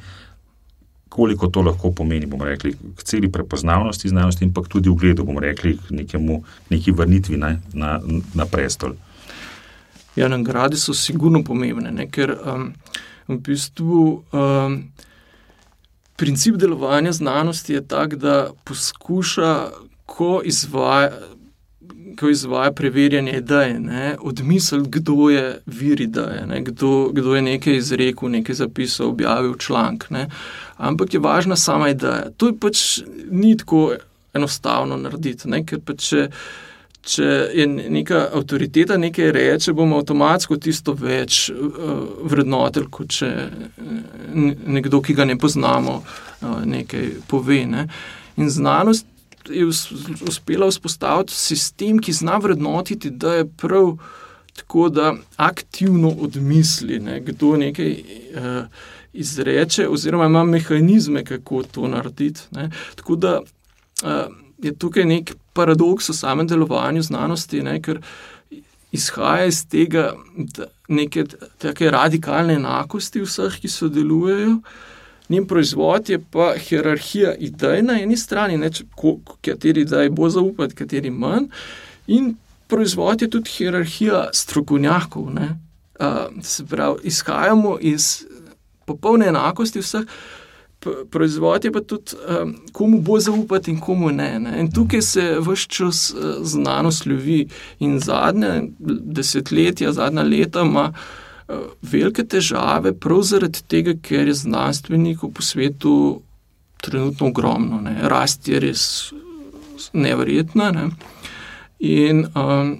Koliko 1.14 1.46
to 1.46 1.62
lahko 1.62 1.92
pomeni, 1.94 2.27
bomo 2.27 2.44
rekli, 2.44 2.72
k 2.74 3.05
celi 3.07 3.29
prepoznavnosti 3.31 4.09
znanosti, 4.09 4.44
in 4.44 4.50
pa 4.55 4.64
tudi 4.66 4.90
v 4.90 4.96
gledu, 4.98 5.22
bomo 5.24 5.40
rekli, 5.40 5.77
k 5.79 5.94
nekemu, 5.94 6.40
neki 6.74 6.90
vrnitvi 6.90 7.38
na, 7.38 7.53
na, 7.72 8.00
na 8.35 8.46
prestol. 8.50 8.96
Ja, 10.16 10.29
nagrade 10.29 10.77
so 10.77 10.94
sigurno 10.94 11.44
pomembne, 11.44 11.92
ne? 11.94 12.09
ker 12.11 12.35
um, 12.35 12.72
v 13.29 13.38
bistvu 13.46 14.00
um, 14.35 14.77
princip 16.16 16.59
delovanja 16.59 17.12
znanosti 17.12 17.72
je 17.72 17.87
tak, 17.87 18.14
da 18.18 18.50
poskuša, 18.64 19.55
ko 20.07 20.40
izvaja. 20.44 21.12
Ko 22.14 22.29
izvaja 22.31 22.70
preverjanje 22.72 23.33
ideje, 23.33 23.81
odmisliti, 24.22 24.90
kdo 24.90 25.31
je 25.31 25.59
vir 25.66 26.00
ideje, 26.00 26.61
kdo, 26.62 27.11
kdo 27.12 27.35
je 27.35 27.42
nekaj 27.42 27.77
izrekel, 27.77 28.29
nekaj 28.31 28.55
zapisal, 28.55 29.09
objavil 29.09 29.57
članek. 29.59 30.07
Ampak 30.76 31.14
je 31.14 31.20
važna 31.20 31.56
sama 31.56 31.88
ideja. 31.92 32.30
To 32.37 32.52
pač 32.60 33.02
ni 33.30 33.56
tako 33.56 33.94
enostavno 34.34 34.96
narediti, 34.96 35.48
ne? 35.48 35.62
ker 35.66 35.80
pa 35.84 35.94
če 35.94 36.28
če 37.04 37.26
je 37.52 37.66
neka 37.68 38.20
avtoriteta 38.32 38.96
nekaj 38.96 39.32
reče, 39.37 39.74
bomo 39.76 39.98
avtomatsko 40.00 40.56
tisto 40.56 40.94
več 40.96 41.50
uh, 41.52 41.98
vrednotili, 42.30 42.88
kot 42.90 43.12
če 43.18 43.30
nekdo, 44.32 45.02
ki 45.04 45.16
ga 45.18 45.26
ne 45.28 45.37
poznamo, 45.40 45.98
uh, 46.00 46.62
nekaj 46.64 47.10
pove. 47.28 47.60
Ne. 47.68 47.87
In 48.40 48.48
znanost 48.50 49.06
je 49.52 49.66
uspela 49.68 50.70
vzpostaviti 50.72 51.37
sistem, 51.37 52.00
ki 52.00 52.16
zna 52.16 52.38
vrednotiti, 52.40 53.12
da 53.12 53.42
je 53.42 53.48
prav 53.60 53.98
tako, 54.56 54.88
da 54.88 55.12
aktivno 55.37 56.14
odmisli, 56.24 57.02
ne, 57.04 57.20
kdo 57.20 57.56
nekaj. 57.60 57.96
Uh, 58.32 58.92
Izreče, 59.14 59.88
oziroma 59.88 60.27
ima 60.27 60.44
mehanizme, 60.44 61.24
kako 61.24 61.62
to 61.62 61.88
narediti. 61.88 62.40
Ne. 62.50 62.70
Tako 62.94 63.16
da 63.16 63.40
uh, 63.40 64.11
je 64.59 64.74
tukaj 64.74 65.05
nek 65.05 65.35
paradoks 65.53 66.09
v 66.09 66.16
samem 66.18 66.46
delovanju 66.46 67.03
znanosti, 67.03 67.62
ne, 67.62 67.79
ker 67.83 68.00
izhaja 68.92 69.46
iz 69.50 69.64
tega 69.70 70.12
neke 70.88 71.24
take 71.59 71.90
radikalne 71.90 72.59
enakosti 72.61 73.22
vseh, 73.24 73.61
ki 73.61 73.68
sodelujejo. 73.68 74.59
Njen 75.29 75.46
proizvod 75.48 76.09
je 76.09 76.18
pa 76.31 76.53
hierarhija 76.61 77.35
idej 77.40 77.83
na 77.83 77.96
eni 78.00 78.16
strani, 78.16 78.59
ne, 78.61 78.68
če, 78.70 78.85
kateri 79.40 79.87
idej 79.87 80.11
bo 80.12 80.29
zaupati, 80.31 80.77
kateri 80.77 81.11
manj. 81.11 81.48
In 82.07 82.35
proizvod 82.68 83.22
je 83.22 83.31
tudi 83.31 83.50
hierarhija 83.50 84.29
strokovnjakov. 84.33 85.31
Uh, 85.33 86.42
se 86.42 86.66
pravi, 86.66 87.09
izhajamo 87.09 87.79
iz 87.81 88.27
popolne 88.87 89.27
enakosti 89.33 89.83
vseh 89.83 90.09
proizvod 91.11 91.64
je 91.64 91.73
pa 91.73 91.81
tudi, 91.81 92.16
um, 92.42 92.57
komu 92.73 93.01
bo 93.01 93.20
zaupati 93.20 93.70
in 93.70 93.81
komu 93.81 94.11
ne. 94.11 94.38
ne. 94.38 94.61
In 94.61 94.73
tukaj 94.73 95.03
se 95.03 95.37
vse 95.40 95.68
čas 95.68 96.11
uh, 96.11 96.35
znanost 96.42 97.07
ljubi 97.07 97.49
in 97.79 97.99
zadnje 98.01 98.62
desetletja, 98.79 99.92
zadnja 99.92 100.23
leta 100.23 100.61
ima 100.61 100.92
uh, 100.92 101.57
velike 101.83 102.25
težave, 102.25 102.92
prav 102.92 103.23
zaradi 103.23 103.62
tega, 103.68 103.94
ker 104.03 104.29
je 104.29 104.35
znanstvenikov 104.35 105.33
po 105.33 105.42
svetu 105.42 106.20
trenutno 106.77 107.27
ogromno. 107.27 107.81
Ne. 107.81 107.97
Rast 108.03 108.49
je 108.49 108.61
res 108.61 109.12
nevrjetna. 109.92 110.70
Ne. 110.70 110.88
In 111.79 112.27
um, 112.35 112.77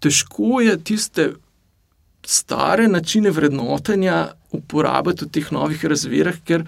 težko 0.00 0.60
je 0.60 0.76
tiste 0.84 1.32
stare 2.26 2.88
načine 2.88 3.30
vrednotenja 3.30 4.28
uporabiti 4.52 5.24
v 5.24 5.30
teh 5.34 5.52
novih 5.52 5.84
razmerah, 5.84 6.38
ker 6.44 6.64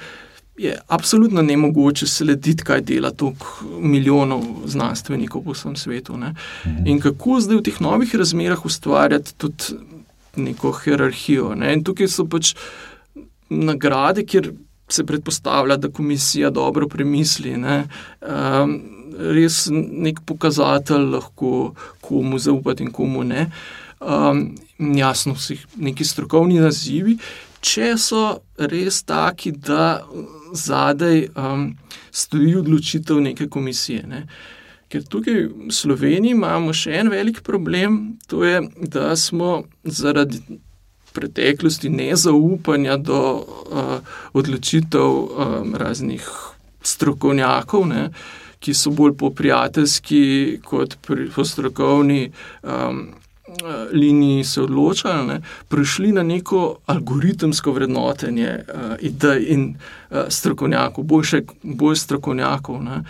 je 0.59 0.77
absolutno 0.89 1.43
ne 1.43 1.57
mogoče 1.57 2.07
slediti, 2.07 2.65
kaj 2.65 2.81
dela 2.87 3.11
toliko 3.11 3.79
milijonov 3.81 4.45
znanstvenikov 4.67 5.45
po 5.45 5.57
vsem 5.57 5.77
svetu. 5.77 6.17
Ne? 6.17 6.35
Mhm. 6.67 6.87
In 6.87 7.01
kako 7.01 7.41
zdaj 7.41 7.57
v 7.57 7.67
teh 7.71 7.81
novih 7.81 8.15
razmerah 8.15 8.65
ustvarjati 8.67 9.35
tudi 9.35 9.79
neko 10.37 10.73
hierarhijo. 10.73 11.55
Ne? 11.55 11.73
In 11.73 11.85
tukaj 11.85 12.09
so 12.09 12.27
pač 12.29 12.55
nagrade, 13.49 14.25
kjer 14.25 14.53
se 14.89 15.05
predpostavlja, 15.07 15.77
da 15.77 15.89
komisija 15.89 16.51
dobro 16.51 16.89
premisli. 16.89 17.57
Ne? 17.57 17.85
Um, 18.21 18.81
res 19.19 19.67
nek 19.73 20.21
pokazatelj, 20.27 21.09
lahko 21.17 21.75
komu 22.01 22.39
zaupati 22.39 22.85
in 22.85 22.93
komu 22.93 23.25
ne. 23.25 23.47
Um, 24.01 24.55
jasno, 24.79 25.37
so 25.39 25.55
neki 25.77 26.05
strokovni 26.05 26.59
nazivi, 26.61 27.17
če 27.63 27.95
so 27.99 28.23
res 28.59 29.03
taki, 29.07 29.55
da 29.55 30.03
zadaj 30.53 31.29
um, 31.39 31.71
stoji 32.11 32.57
odločitev 32.61 33.23
neke 33.23 33.49
komisije. 33.49 34.03
Ne. 34.09 34.27
Ker 34.93 35.07
tukaj 35.09 35.47
v 35.49 35.73
Sloveniji 35.73 36.35
imamo 36.37 36.75
še 36.77 36.99
en 37.01 37.09
velik 37.13 37.41
problem, 37.47 38.19
to 38.29 38.45
je, 38.45 38.61
da 38.77 39.15
smo 39.17 39.63
zaradi 39.85 40.43
preteklosti 41.13 41.89
nezaupanja 41.93 42.99
do 43.01 43.21
uh, 43.41 43.97
odločitev 44.37 45.09
um, 45.09 45.75
raznih 45.79 46.29
strokovnjakov, 46.83 47.87
ne, 47.89 48.07
ki 48.63 48.75
so 48.75 48.93
bolj 48.95 49.17
po 49.19 49.31
prijateljski 49.35 50.23
kot 50.65 50.97
po 51.03 51.45
strokovni. 51.45 52.31
Um, 52.63 53.11
liniji 53.93 54.45
se 54.45 54.63
odločali, 54.63 55.27
ne, 55.27 55.41
prišli 55.69 56.13
na 56.13 56.23
neko 56.23 56.77
algoritemsko 56.87 57.73
vrednotenje 57.73 58.59
uh, 58.59 58.81
idej 59.01 59.47
in 59.49 59.77
uh, 60.11 60.19
strokovnjakov, 60.29 61.05
boljše, 61.05 61.43
bolj 61.63 61.97
strokovnjakov, 61.97 62.83
ne, 62.83 63.05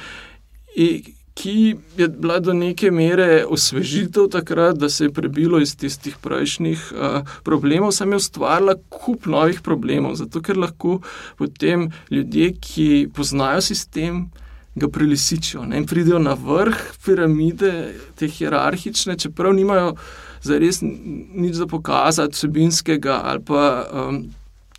in, 0.74 1.02
ki 1.35 1.76
je 1.96 2.09
bila 2.09 2.38
do 2.40 2.52
neke 2.52 2.90
mere 2.90 3.44
osvežitev 3.48 4.28
takrat, 4.28 4.76
da 4.76 4.88
se 4.88 5.05
je 5.05 5.12
prebilo 5.12 5.61
iz 5.61 5.76
tistih 5.76 6.16
prejšnjih 6.20 6.92
uh, 6.92 7.28
problemov, 7.44 7.92
sem 7.92 8.12
je 8.12 8.20
ustvarila 8.20 8.74
kup 8.88 9.26
novih 9.26 9.61
problemov, 9.64 10.14
zato 10.20 10.42
ker 10.44 10.61
lahko 10.61 11.00
potem 11.38 11.88
ljudje, 12.11 12.52
ki 12.61 13.09
poznajo 13.14 13.61
sistem, 13.61 14.26
ga 14.74 14.88
prelisičijo 14.88 15.64
ne, 15.64 15.81
in 15.81 15.87
pridejo 15.87 16.18
na 16.18 16.33
vrh 16.33 16.76
piramide, 17.05 17.94
te 18.16 18.28
hierarhične, 18.28 19.18
čeprav 19.18 19.52
nimajo 19.52 19.90
za 19.92 19.96
res 20.59 20.83
nič 20.83 21.55
za 21.55 21.66
pokazati, 21.66 22.35
vsebinskega 22.35 23.20
ali 23.24 23.44
pa 23.44 23.87
um, 23.92 24.24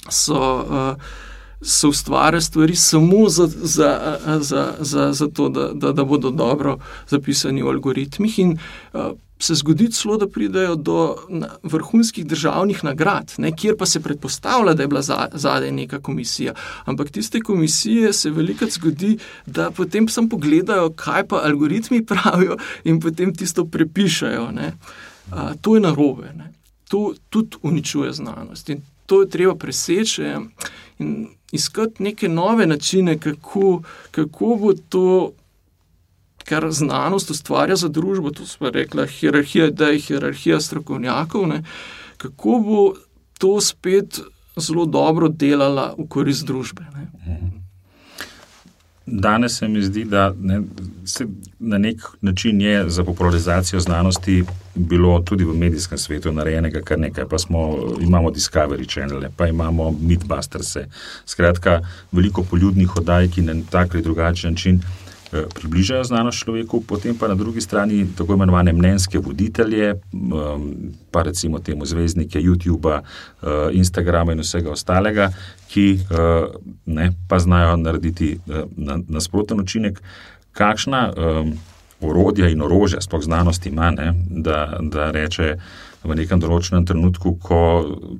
so. 0.09 0.41
Uh, 0.69 1.31
So 1.65 1.89
ustvarjali 1.89 2.41
stvari 2.41 2.75
samo 2.75 3.29
za, 3.29 3.47
za, 3.47 4.17
za, 4.39 4.73
za, 4.79 5.13
za 5.13 5.27
to, 5.27 5.49
da, 5.49 5.69
da, 5.73 5.91
da 5.91 6.03
bodo 6.03 6.29
dobro 6.29 6.77
zapisani 7.07 7.63
v 7.63 7.69
algoritmih, 7.71 8.39
in 8.39 8.57
uh, 8.93 9.15
se 9.43 9.55
zgodi 9.55 9.91
celo, 9.91 10.17
da 10.17 10.27
pridejo 10.27 10.75
do 10.75 11.15
vrhunskih 11.63 12.25
državnih 12.25 12.83
nagrad, 12.83 13.33
ne, 13.37 13.51
kjer 13.55 13.77
pa 13.77 13.85
se 13.85 13.99
predpostavlja, 13.99 14.73
da 14.73 14.83
je 14.83 14.87
bila 14.87 15.01
zadaj 15.33 15.71
neka 15.71 15.99
komisija. 15.99 16.53
Ampak 16.85 17.09
tiste 17.09 17.41
komisije 17.41 18.13
se 18.13 18.29
veliko 18.29 18.65
zgodi, 18.69 19.17
da 19.45 19.71
potem 19.71 20.07
samo 20.09 20.29
pogledajo, 20.29 20.89
kaj 20.95 21.27
pa 21.27 21.41
algoritmi 21.43 22.05
pravijo, 22.11 22.57
in 22.83 22.99
potem 22.99 23.35
tisto 23.35 23.65
prepišajo. 23.65 24.51
Ne. 24.51 24.73
A, 25.31 25.53
to 25.61 25.75
je 25.75 25.81
narobe, 25.81 26.33
ne. 26.35 26.53
to 26.89 27.13
tudi 27.29 27.57
uničuje 27.61 28.13
znanost. 28.13 28.69
In 28.69 28.81
to 29.05 29.21
je 29.21 29.29
treba 29.29 29.55
preseči 29.55 30.23
in 30.99 31.27
iskati 31.51 32.03
neke 32.03 32.29
nove 32.29 32.67
načine, 32.67 33.19
kako, 33.19 33.81
kako 34.11 34.57
bo 34.61 34.73
to 34.89 35.31
kar 36.45 36.71
znanost 36.71 37.31
ustvarja 37.31 37.75
za 37.75 37.87
družbo, 37.87 38.31
to 38.31 38.45
smo 38.45 38.69
rekli, 38.69 39.07
hierarhija, 39.07 39.65
je 39.65 39.99
hierarhija 39.99 40.59
strokovnjakov, 40.61 41.47
ne, 41.47 41.63
kako 42.17 42.59
bo 42.65 42.93
to 43.39 43.61
spet 43.61 44.19
zelo 44.57 44.85
dobro 44.85 45.27
delala 45.27 45.93
v 45.97 46.07
korist 46.07 46.45
družbe. 46.45 46.83
Ne. 46.93 47.62
Danes 49.05 49.57
se 49.57 49.67
mi 49.67 49.81
zdi, 49.81 50.03
da 50.03 50.33
ne, 50.41 50.61
se 51.05 51.25
na 51.59 51.77
nek 51.77 51.97
način 52.21 52.61
je 52.61 52.89
za 52.89 53.03
popularizacijo 53.03 53.79
znanosti 53.79 54.43
bilo 54.75 55.19
tudi 55.19 55.43
v 55.43 55.55
medijskem 55.55 55.97
svetu 55.97 56.31
narejenega 56.31 56.81
kar 56.81 56.99
nekaj. 56.99 57.25
Pa 57.29 57.39
smo, 57.39 57.77
imamo 58.01 58.31
Discovery 58.31 58.87
Channel, 58.87 59.23
pa 59.37 59.47
imamo 59.47 59.91
Mythbusters. 59.91 60.77
Skratka, 61.25 61.81
veliko 62.11 62.43
poljudnih 62.43 62.97
oddaj, 62.97 63.27
ki 63.27 63.41
na 63.41 63.55
tak 63.69 63.93
ali 63.93 64.03
drugačen 64.03 64.51
način 64.51 64.81
približajo 65.55 66.03
znanost 66.03 66.43
človeku, 66.43 66.81
potem 66.87 67.17
pa 67.17 67.27
na 67.27 67.35
drugi 67.35 67.61
strani 67.61 68.05
tako 68.17 68.33
imenovane 68.33 68.73
mnenjske 68.73 69.19
voditelje, 69.19 69.95
pa 71.11 71.23
recimo 71.23 71.59
temu 71.59 71.85
zvezdnike 71.85 72.39
YouTube, 72.39 72.99
eh, 72.99 73.47
Instagrama 73.71 74.31
in 74.31 74.39
vsega 74.39 74.71
ostalega, 74.71 75.31
ki 75.67 75.87
eh, 75.93 76.47
ne, 76.85 77.11
pa 77.27 77.39
znajo 77.39 77.77
narediti 77.77 78.37
nasproten 79.07 79.59
učinek. 79.59 80.01
Kakšna 80.53 81.09
orodja 82.01 82.49
in 82.49 82.61
orožja 82.61 83.01
sploh 83.01 83.23
znanost 83.23 83.65
ima, 83.65 83.91
ne, 83.91 84.13
da, 84.29 84.77
da 84.81 85.11
reče. 85.11 85.55
V 86.03 86.15
nekem 86.19 86.39
določenem 86.39 86.83
trenutku, 86.85 87.37
ko 87.39 87.59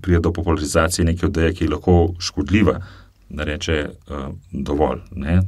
pride 0.02 0.22
do 0.24 0.32
popularizacije 0.32 1.04
neke 1.06 1.26
odeje, 1.28 1.52
ki 1.58 1.66
je 1.66 1.72
lahko 1.74 1.96
škodljiva, 2.20 2.78
da 3.30 3.44
reče, 3.44 3.76
uh, 4.08 4.30
dovolj, 4.52 5.02
ne? 5.20 5.42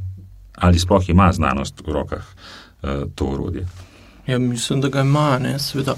Ali 0.55 0.79
sploh 0.79 1.09
ima 1.09 1.31
znanost 1.33 1.81
v 1.87 1.91
rokah 1.91 2.23
uh, 2.23 2.89
to 3.15 3.25
urodje? 3.25 3.67
Ja, 4.27 4.39
mislim, 4.39 4.81
da 4.81 4.89
ga 4.89 5.01
ima, 5.01 5.39
ne, 5.39 5.59
seveda. 5.59 5.95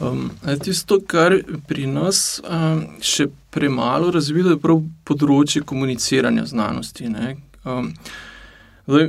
Um, 0.00 0.30
tisto, 0.64 1.00
kar 1.06 1.34
pri 1.66 1.86
nas 1.86 2.40
um, 2.44 2.82
še 3.00 3.26
premalo 3.50 4.10
razvilo, 4.12 4.52
je 4.52 4.60
prav 4.60 4.82
področje 5.08 5.64
komuniciranja 5.64 6.44
znanosti. 6.50 7.08
Um, 7.64 7.94
zdaj, 8.86 9.08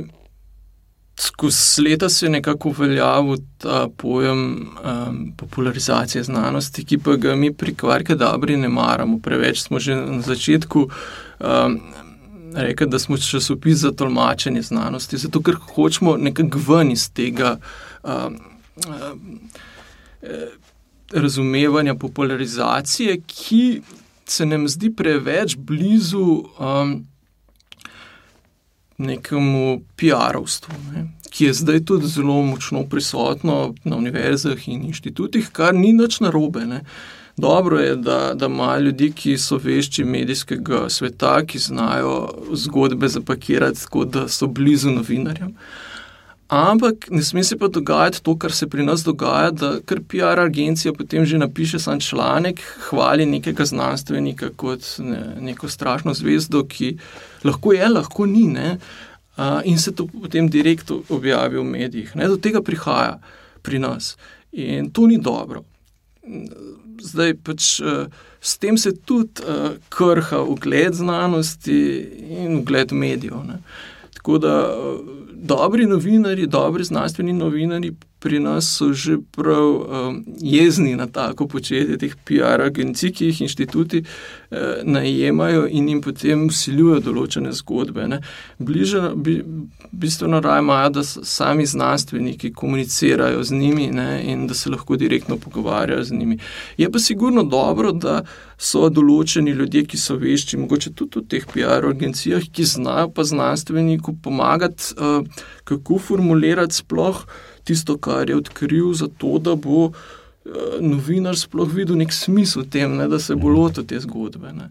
skozi 1.20 1.84
leta 1.84 2.08
se 2.08 2.26
je 2.26 2.30
nekako 2.30 2.72
uveljavil 2.72 3.36
ta 3.58 3.84
pojem 3.96 4.40
um, 4.64 5.20
popularizacije 5.36 6.24
znanosti, 6.24 6.84
ki 6.84 6.98
pa 7.04 7.18
ga 7.20 7.36
mi 7.36 7.52
pri 7.52 7.74
kvarke 7.74 8.16
dobri 8.16 8.56
ne 8.56 8.72
maramo. 8.72 9.20
Preveč 9.22 9.66
smo 9.66 9.78
že 9.78 9.96
na 9.98 10.22
začetku. 10.24 10.88
Um, 11.38 11.80
rekel, 12.54 12.88
da 12.88 12.98
smo 12.98 13.16
časopis 13.16 13.78
za 13.78 13.92
tolmačenje 13.92 14.62
znanosti, 14.62 15.18
zato 15.18 15.42
ker 15.42 15.54
hočemo 15.54 16.16
nekako 16.16 16.58
ven 16.68 16.90
iz 16.90 17.10
tega 17.12 17.58
um, 18.02 18.38
razumevanja 21.12 21.94
popularizacije, 21.94 23.20
ki 23.26 23.82
se 24.26 24.46
nam 24.46 24.68
zdi 24.68 24.90
preveč 24.96 25.56
blizu 25.56 26.44
um, 26.58 27.06
nekemu 28.98 29.80
PR-ovstvu, 29.96 30.74
ne, 30.92 31.06
ki 31.30 31.44
je 31.44 31.52
zdaj 31.52 31.84
tudi 31.84 32.06
zelo 32.06 32.42
močno 32.42 32.82
prisotno 32.84 33.74
na 33.84 33.96
univerzah 33.96 34.68
in 34.68 34.84
inštitutih, 34.84 35.48
kar 35.52 35.74
ni 35.74 35.92
nič 35.92 36.20
narobe. 36.20 36.66
Ne. 36.66 36.82
Dobro 37.38 37.78
je, 37.78 37.96
da, 37.96 38.34
da 38.34 38.46
imajo 38.46 38.80
ljudi, 38.80 39.12
ki 39.12 39.36
so 39.38 39.60
vešči 39.62 40.04
medijskega 40.04 40.88
sveta, 40.88 41.44
ki 41.46 41.58
znajo 41.58 42.28
zgodbe 42.52 43.08
zapakirati 43.08 43.80
tako, 43.82 44.04
da 44.04 44.28
so 44.28 44.46
blizu 44.46 44.90
novinarjem. 44.90 45.54
Ampak 46.48 47.06
ne 47.10 47.22
sme 47.22 47.44
se 47.44 47.58
pa 47.58 47.68
dogajati 47.68 48.22
to, 48.22 48.34
kar 48.38 48.52
se 48.52 48.66
pri 48.66 48.82
nas 48.82 49.04
dogaja, 49.04 49.50
da 49.50 49.70
kar 49.84 50.00
PR 50.08 50.40
agencija 50.40 50.92
potem 50.92 51.26
že 51.26 51.38
napiše 51.38 51.78
sam 51.78 52.00
članek, 52.00 52.60
hvali 52.88 53.26
nekega 53.26 53.64
znanstvenika 53.64 54.50
kot 54.56 54.82
ne, 54.98 55.22
neko 55.40 55.68
strašno 55.68 56.14
zvezdo, 56.14 56.64
ki 56.64 56.96
lahko 57.44 57.72
je, 57.72 57.88
lahko 57.88 58.26
ni. 58.26 58.46
Ne? 58.48 58.78
In 59.64 59.78
se 59.78 59.94
to 59.94 60.06
potem 60.06 60.50
direktno 60.50 61.02
objavi 61.08 61.58
v 61.58 61.64
medijih. 61.64 62.16
Ne? 62.16 62.28
Do 62.28 62.36
tega 62.36 62.62
prihaja 62.62 63.20
pri 63.62 63.78
nas. 63.78 64.16
In 64.52 64.90
to 64.90 65.06
ni 65.06 65.18
dobro 65.18 65.62
zdaj 67.02 67.34
pač 67.44 67.80
uh, 67.80 68.06
s 68.40 68.58
tem 68.58 68.78
se 68.78 68.92
tudi 68.96 69.42
uh, 69.42 69.76
krha 69.88 70.42
ugled 70.42 70.94
znanosti 70.94 71.78
in 72.30 72.58
ugled 72.60 72.92
medijev. 72.92 73.44
Ne. 73.46 73.62
Tako 74.14 74.38
da 74.38 74.54
uh, 74.68 75.00
dobri 75.32 75.86
novinari, 75.86 76.46
dobri 76.46 76.84
znanstveni 76.84 77.32
novinari 77.32 77.92
pri 78.18 78.40
nas 78.40 78.66
so 78.76 78.92
že 78.92 79.18
prav 79.36 79.66
um, 79.68 80.24
jezni 80.40 80.96
na 80.96 81.06
tako 81.06 81.46
početje 81.48 81.98
teh 81.98 82.14
PR 82.24 82.60
agencij, 82.66 83.12
ki 83.12 83.30
jih 83.30 83.40
inštituti 83.46 84.02
eh, 84.50 84.80
najemajo 84.82 85.66
in 85.70 85.88
jim 85.88 86.00
potem 86.02 86.46
usiljujejo 86.48 87.00
določene 87.04 87.52
zgodbe. 87.52 88.08
Ne. 88.08 88.20
Bliže, 88.58 89.12
bi, 89.14 89.38
bistveno 89.92 90.40
raje 90.40 90.64
imajo, 90.64 90.90
da 90.98 91.04
sami 91.04 91.66
znanstveniki 91.66 92.52
komunicirajo 92.52 93.42
z 93.42 93.54
njimi 93.54 93.90
ne, 93.94 94.22
in 94.26 94.46
da 94.46 94.54
se 94.54 94.70
lahko 94.70 94.96
direktno 94.96 95.38
pogovarjajo 95.38 96.04
z 96.04 96.18
njimi. 96.18 96.38
Je 96.76 96.90
pa 96.90 96.98
sigurno 96.98 97.42
dobro, 97.42 97.92
da 97.92 98.22
so 98.58 98.88
določeni 98.90 99.54
ljudje, 99.54 99.84
ki 99.92 100.00
so 100.00 100.16
vešči, 100.18 100.58
mogoče 100.58 100.94
tudi 100.98 101.22
v 101.22 101.28
teh 101.30 101.46
PR 101.52 101.86
agencijah, 101.92 102.42
ki 102.50 102.66
znajo 102.66 103.12
pa 103.14 103.24
znanstveniku 103.24 104.16
pomagati, 104.22 104.96
uh, 104.98 105.22
kako 105.64 106.00
formulirati 106.02 106.82
sploh 106.82 107.22
tisto, 107.68 107.98
kar 108.00 108.30
je 108.30 108.38
odkril, 108.38 108.92
zato 108.96 109.36
da 109.42 109.54
bo 109.54 109.88
uh, 109.88 110.78
novinar 110.80 111.36
sploh 111.36 111.68
videl 111.72 111.98
nek 112.00 112.14
smisel 112.14 112.64
v 112.64 112.70
tem, 112.72 112.96
ne, 112.96 113.08
da 113.08 113.20
se 113.20 113.36
bo 113.36 113.52
lotil 113.52 113.86
te 113.88 114.00
zgodbe. 114.00 114.52
Ne. 114.56 114.70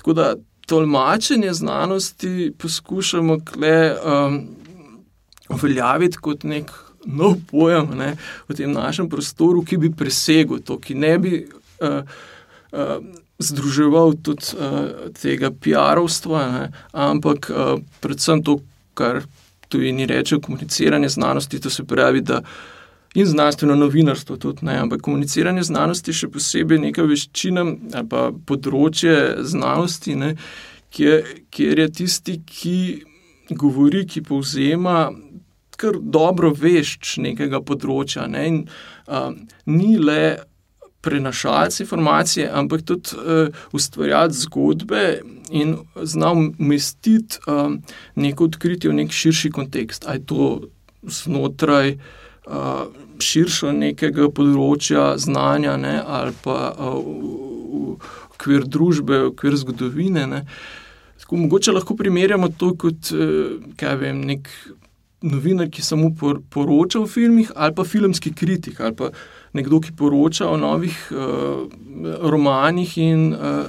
Tako 0.00 0.16
da 0.16 0.34
tolmačenje 0.70 1.52
znanosti 1.52 2.52
poskušamo 2.58 3.40
kle, 3.44 3.96
um, 4.04 4.38
uveljaviti 5.50 6.20
kot 6.22 6.44
nek 6.44 6.70
nov 7.06 7.40
pojem 7.50 7.90
ne, 7.98 8.14
v 8.48 8.54
tem 8.56 8.72
našem 8.72 9.08
prostoru, 9.10 9.64
ki 9.64 9.80
bi 9.80 9.90
presegel 9.90 10.60
to, 10.64 10.78
ki 10.78 10.94
ne 10.94 11.16
bi. 11.18 11.46
Uh, 11.80 12.04
uh, 12.72 13.00
Združeval 13.40 14.18
tudi 14.20 14.52
uh, 14.52 15.08
tega 15.16 15.48
PR-ovstva, 15.48 16.40
ampak 16.92 17.46
uh, 17.48 17.78
predvsem 18.04 18.42
to, 18.44 18.58
kar 18.92 19.22
tujini 19.70 20.06
rečejo, 20.10 20.40
komuniciranje 20.44 21.08
znanosti, 21.08 21.60
to 21.60 21.70
se 21.70 21.84
pravi, 21.86 22.20
da 22.20 22.42
in 23.14 23.26
znanstveno 23.26 23.74
novinarstvo 23.74 24.36
tudi 24.36 24.66
ne, 24.66 24.76
ampak 24.78 25.00
komuniciranje 25.02 25.62
znanosti 25.66 26.14
še 26.14 26.28
posebej 26.30 26.78
neka 26.78 27.06
veščina 27.06 27.64
ali 27.66 28.08
pa 28.10 28.28
področje 28.46 29.16
znanosti, 29.50 30.14
ne, 30.18 30.34
kjer, 30.94 31.26
kjer 31.50 31.84
je 31.84 31.88
tisti, 32.02 32.36
ki 32.46 32.78
govori, 33.58 34.04
ki 34.06 34.22
povzema. 34.26 35.10
Ker 35.80 35.96
dobro 35.96 36.50
veš 36.52 37.16
nekega 37.24 37.62
področja, 37.64 38.26
ne? 38.28 38.42
in 38.46 38.56
um, 39.08 39.38
ni 39.64 39.94
le 39.96 40.49
prenašalec 41.00 41.80
informacije, 41.80 42.50
ampak 42.52 42.82
tudi 42.82 43.16
uh, 43.16 43.48
ustvarjati 43.72 44.34
zgodbe 44.34 45.20
in 45.50 45.76
znal 46.02 46.36
umestiti 46.58 47.38
uh, 47.46 47.72
neko 48.14 48.44
odkritje 48.44 48.90
v 48.90 48.94
nek 48.94 49.12
širši 49.12 49.50
kontekst. 49.50 50.04
Ali 50.06 50.18
je 50.18 50.26
to 50.26 50.60
znotraj 51.02 51.96
uh, 51.96 52.86
širšega 53.20 53.72
nekega 53.72 54.28
področja 54.28 55.14
znanja, 55.18 55.76
ne? 55.80 55.96
ali 56.06 56.36
pa 56.44 56.72
uh, 56.76 57.00
v 57.00 57.96
okvir 58.34 58.68
družbe, 58.68 59.24
v 59.24 59.32
okvir 59.32 59.56
zgodovine. 59.60 60.26
Ne? 60.26 60.44
Tako, 61.20 61.40
mogoče 61.46 61.72
lahko 61.72 61.96
primerjamo 61.96 62.52
to 62.58 62.74
kot 62.80 63.12
vem, 63.80 64.22
nek 64.26 64.48
novinar, 65.22 65.68
ki 65.70 65.82
samo 65.82 66.10
poroča 66.50 67.00
o 67.00 67.06
filmih, 67.06 67.52
ali 67.56 67.74
pa 67.74 67.84
filmski 67.84 68.32
kritik. 68.34 68.80
Ali 68.80 68.96
pa, 68.96 69.10
nekdo, 69.52 69.80
ki 69.80 69.92
poroča 69.96 70.48
o 70.48 70.56
novih 70.56 70.96
uh, 71.12 71.66
romanih 72.30 72.96
in 72.98 73.32
uh, 73.34 73.66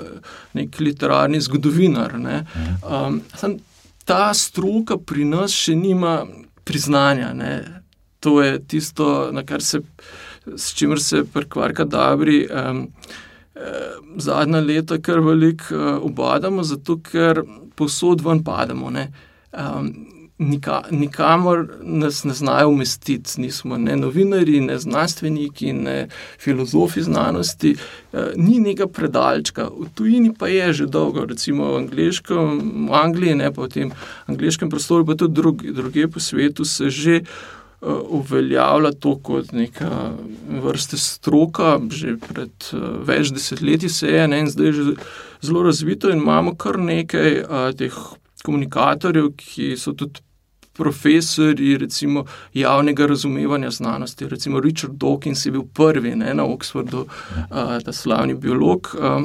nek 0.54 0.80
literarni 0.80 1.42
zgodovinar. 1.42 2.18
Ne. 2.20 2.44
Um, 2.84 3.22
sam, 3.36 3.58
ta 4.06 4.32
stroka 4.34 4.98
pri 4.98 5.26
nas 5.26 5.56
še 5.56 5.76
nima 5.76 6.22
priznanja. 6.64 7.34
Ne. 7.34 7.56
To 8.22 8.38
je 8.42 8.60
tisto, 8.70 9.32
se, 9.60 9.82
s 10.56 10.74
čimer 10.78 11.02
se 11.02 11.26
prekvarka 11.26 11.86
dobri. 11.86 12.46
Um, 12.48 12.88
Zadnja 14.18 14.58
leta 14.64 14.98
kar 14.98 15.20
veliko 15.22 15.76
uh, 15.76 16.06
obadamo, 16.08 16.64
zato 16.64 16.98
ker 17.04 17.44
posod 17.76 18.24
ven 18.26 18.42
pademo. 18.44 18.90
Um, 19.52 19.92
nika, 20.42 20.82
nikamor 20.92 21.68
nas 21.82 22.24
ne 22.24 22.34
znajo 22.34 22.70
umestiti. 22.70 23.42
Nismo 23.42 23.78
ne 23.78 23.96
novinari, 23.96 24.62
ne 24.62 24.80
znanstveniki, 24.80 25.74
ne 25.74 26.08
filozofi 26.40 27.02
znanosti, 27.02 27.76
e, 28.14 28.26
ni 28.36 28.60
nekaj 28.60 28.88
predalčka. 28.88 29.70
V 29.80 29.90
tujini 29.96 30.34
pa 30.34 30.48
je 30.48 30.74
že 30.74 30.86
dolgo, 30.86 31.26
recimo 31.26 31.78
v, 31.78 31.88
v 32.90 32.94
Angliji, 32.94 33.36
ne 33.36 33.54
pa 33.54 33.62
v 33.62 33.70
tem 33.70 33.92
angliškem 34.26 34.70
prostoru, 34.70 35.06
pa 35.06 35.16
tudi 35.16 35.34
drugi, 35.34 35.72
druge 35.72 36.08
po 36.08 36.20
svetu 36.20 36.66
se 36.66 36.90
že. 36.90 37.16
E, 37.16 37.24
uveljavlja 38.10 38.92
to 38.92 39.16
kot 39.18 39.52
neka 39.52 40.12
vrsta 40.62 40.98
stroka, 40.98 41.80
že 41.90 42.14
pred 42.22 42.68
uh, 42.78 43.02
več 43.08 43.32
desetletji 43.34 43.90
se 43.90 44.08
je, 44.08 44.28
ne, 44.28 44.44
in 44.44 44.50
zdaj 44.54 44.68
je 44.68 44.74
že 44.74 44.84
zelo 45.42 45.64
razvito, 45.66 46.12
in 46.14 46.22
imamo 46.22 46.54
kar 46.56 46.78
nekaj 46.78 47.40
uh, 47.42 47.72
teh 47.74 47.98
komunikatorjev, 48.46 49.32
ki 49.34 49.74
so 49.82 49.96
tudi 49.98 50.22
profesori 50.74 51.78
recimo, 51.78 52.26
javnega 52.54 53.06
razumevanja 53.08 53.72
znanosti. 53.72 54.28
Recimo 54.28 54.60
Richard 54.60 54.94
Dawkins 54.94 55.46
je 55.46 55.52
bil 55.52 55.64
prvi 55.74 56.16
ne, 56.16 56.34
na 56.34 56.46
Oxfordu, 56.46 57.06
a, 57.50 57.80
ta 57.86 57.94
slavni 57.94 58.34
biolog, 58.34 58.96
a, 59.02 59.22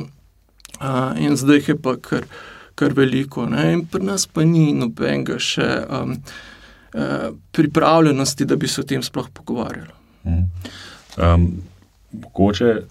a, 0.79 1.15
in 1.19 1.37
zdaj 1.37 1.63
je 1.69 1.79
pa 1.83 1.97
kar, 1.97 2.27
kar 2.75 2.93
veliko. 2.97 3.47
Ne, 3.47 3.73
in 3.73 3.87
pri 3.87 4.05
nas 4.05 4.27
pa 4.27 4.45
ni 4.45 4.73
nobenega 4.75 5.39
še 5.39 5.69
a, 5.89 6.03
a, 6.95 7.31
pripravljenosti, 7.53 8.45
da 8.45 8.57
bi 8.57 8.69
se 8.69 8.81
o 8.81 8.85
tem 8.85 9.03
sploh 9.03 9.31
pogovarjali. 9.33 9.95
Um, 10.27 11.63
mogoče 12.13 12.83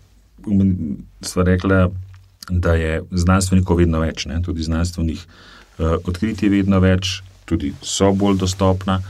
smo 1.22 1.44
rekli, 1.44 1.86
da 2.50 2.74
je 2.74 3.02
znanstvenikov 3.12 3.78
vedno 3.78 4.00
več, 4.00 4.26
ne? 4.30 4.42
tudi 4.46 4.64
znanstvenih 4.64 5.22
uh, 5.26 5.96
odkritij 6.06 6.46
je 6.46 6.52
vedno 6.58 6.80
več, 6.80 7.22
tudi 7.46 7.74
so 7.82 8.12
bolj 8.12 8.38
dostopna. 8.38 9.02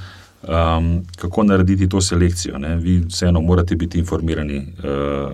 Um, 0.46 1.06
kako 1.18 1.44
narediti 1.44 1.90
to 1.90 2.02
selekcijo? 2.02 2.58
Ne? 2.58 2.76
Vi 2.76 3.00
vseeno 3.08 3.42
morate 3.42 3.76
biti 3.76 4.00
informirani 4.00 4.58
uh, 4.58 5.32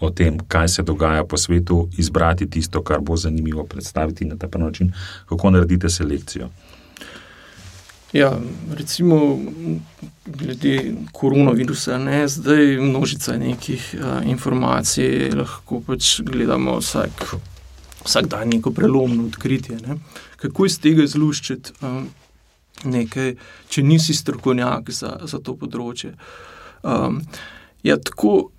o 0.00 0.10
tem, 0.10 0.38
kaj 0.48 0.68
se 0.68 0.82
dogaja 0.82 1.24
po 1.24 1.36
svetu, 1.36 1.88
izbrati 1.98 2.50
tisto, 2.50 2.82
kar 2.82 3.00
bo 3.00 3.16
zanimivo 3.16 3.64
predstaviti 3.64 4.24
na 4.24 4.36
ta 4.36 4.58
način. 4.58 4.92
Kako 5.28 5.50
naredite 5.50 5.88
selekcijo? 5.88 6.48
Ja, 8.12 8.38
recimo, 8.74 9.38
glede 10.26 10.94
koronavirusa, 11.12 11.98
ne, 11.98 12.28
zdaj 12.28 12.76
množica 12.76 13.36
nekih 13.38 13.94
uh, 13.94 14.26
informacij, 14.26 15.30
lahko 15.30 15.80
pač 15.86 16.20
gledamo 16.20 16.78
vsak, 16.78 17.34
vsak 18.04 18.26
dan 18.26 18.48
neko 18.48 18.70
prelomno 18.70 19.24
odkritje. 19.24 19.78
Ne. 19.86 19.96
Kako 20.36 20.66
iz 20.66 20.80
tega 20.80 21.06
izluščiti? 21.06 21.72
Uh, 21.80 22.02
nekaj, 22.84 23.34
če 23.68 23.82
nisi 23.82 24.14
strokovnjak 24.14 24.90
za, 24.94 25.16
za 25.24 25.40
to 25.42 25.56
področje. 25.58 26.14
Um, 26.82 27.20
ja, 27.82 27.96
tako, 27.96 28.50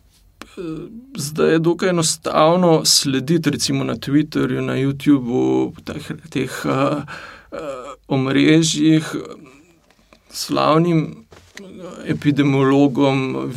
eh, 0.58 0.84
zdaj 1.18 1.56
je 1.56 1.64
dokaj 1.64 1.94
enostavno 1.94 2.82
slediti, 2.86 3.54
recimo 3.54 3.88
na 3.88 3.96
Twitterju, 3.96 4.66
na 4.66 4.78
YouTubu, 4.82 5.74
teh, 5.86 6.12
teh 6.30 6.62
uh, 6.66 7.02
uh, 7.52 7.96
omrežjih, 8.08 9.10
slavnim 10.32 11.26
epidemiologom, 12.08 13.52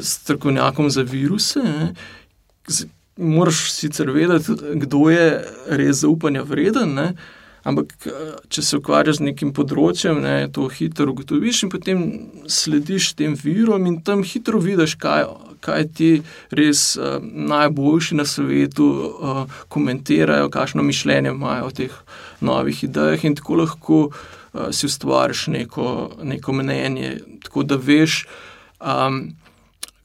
strokovnjakom 0.00 0.90
za 0.90 1.02
viruse. 1.02 1.60
Ne. 1.62 1.94
Moraš 3.16 3.72
sicer 3.72 4.10
vedeti, 4.10 4.52
kdo 4.74 5.10
je 5.10 5.26
res 5.66 5.96
zaupanja 6.04 6.42
vreden, 6.42 6.94
ne. 6.94 7.08
Ampak 7.66 8.08
če 8.48 8.62
se 8.62 8.78
ukvarjaš 8.78 9.20
z 9.20 9.26
nekim 9.30 9.52
področjem, 9.56 10.20
ne, 10.22 10.34
to 10.52 10.68
hitro 10.70 11.10
ugotoviš 11.12 11.64
in 11.66 11.72
potem 11.72 12.04
slediš 12.50 13.12
tem 13.18 13.34
virom 13.38 13.88
in 13.90 13.98
tam 14.06 14.22
hitro 14.26 14.60
vidiš, 14.62 14.96
kaj, 15.02 15.26
kaj 15.64 15.88
ti 15.98 16.10
res 16.54 16.94
uh, 17.00 17.18
najboljši 17.22 18.18
na 18.20 18.26
svetu 18.28 18.86
uh, 18.86 19.58
komentirajo, 19.72 20.52
kakšno 20.54 20.84
mišljenje 20.86 21.34
imajo 21.34 21.70
o 21.70 21.74
teh 21.80 21.96
novih 22.40 22.84
idejah 22.86 23.24
in 23.26 23.38
tako 23.38 23.62
lahko 23.62 24.02
uh, 24.10 24.68
si 24.70 24.86
ustvariš 24.86 25.48
neko, 25.56 25.88
neko 26.22 26.54
mnenje, 26.60 27.16
tako 27.48 27.66
da 27.66 27.80
veš. 27.80 28.24
Um, 28.78 29.34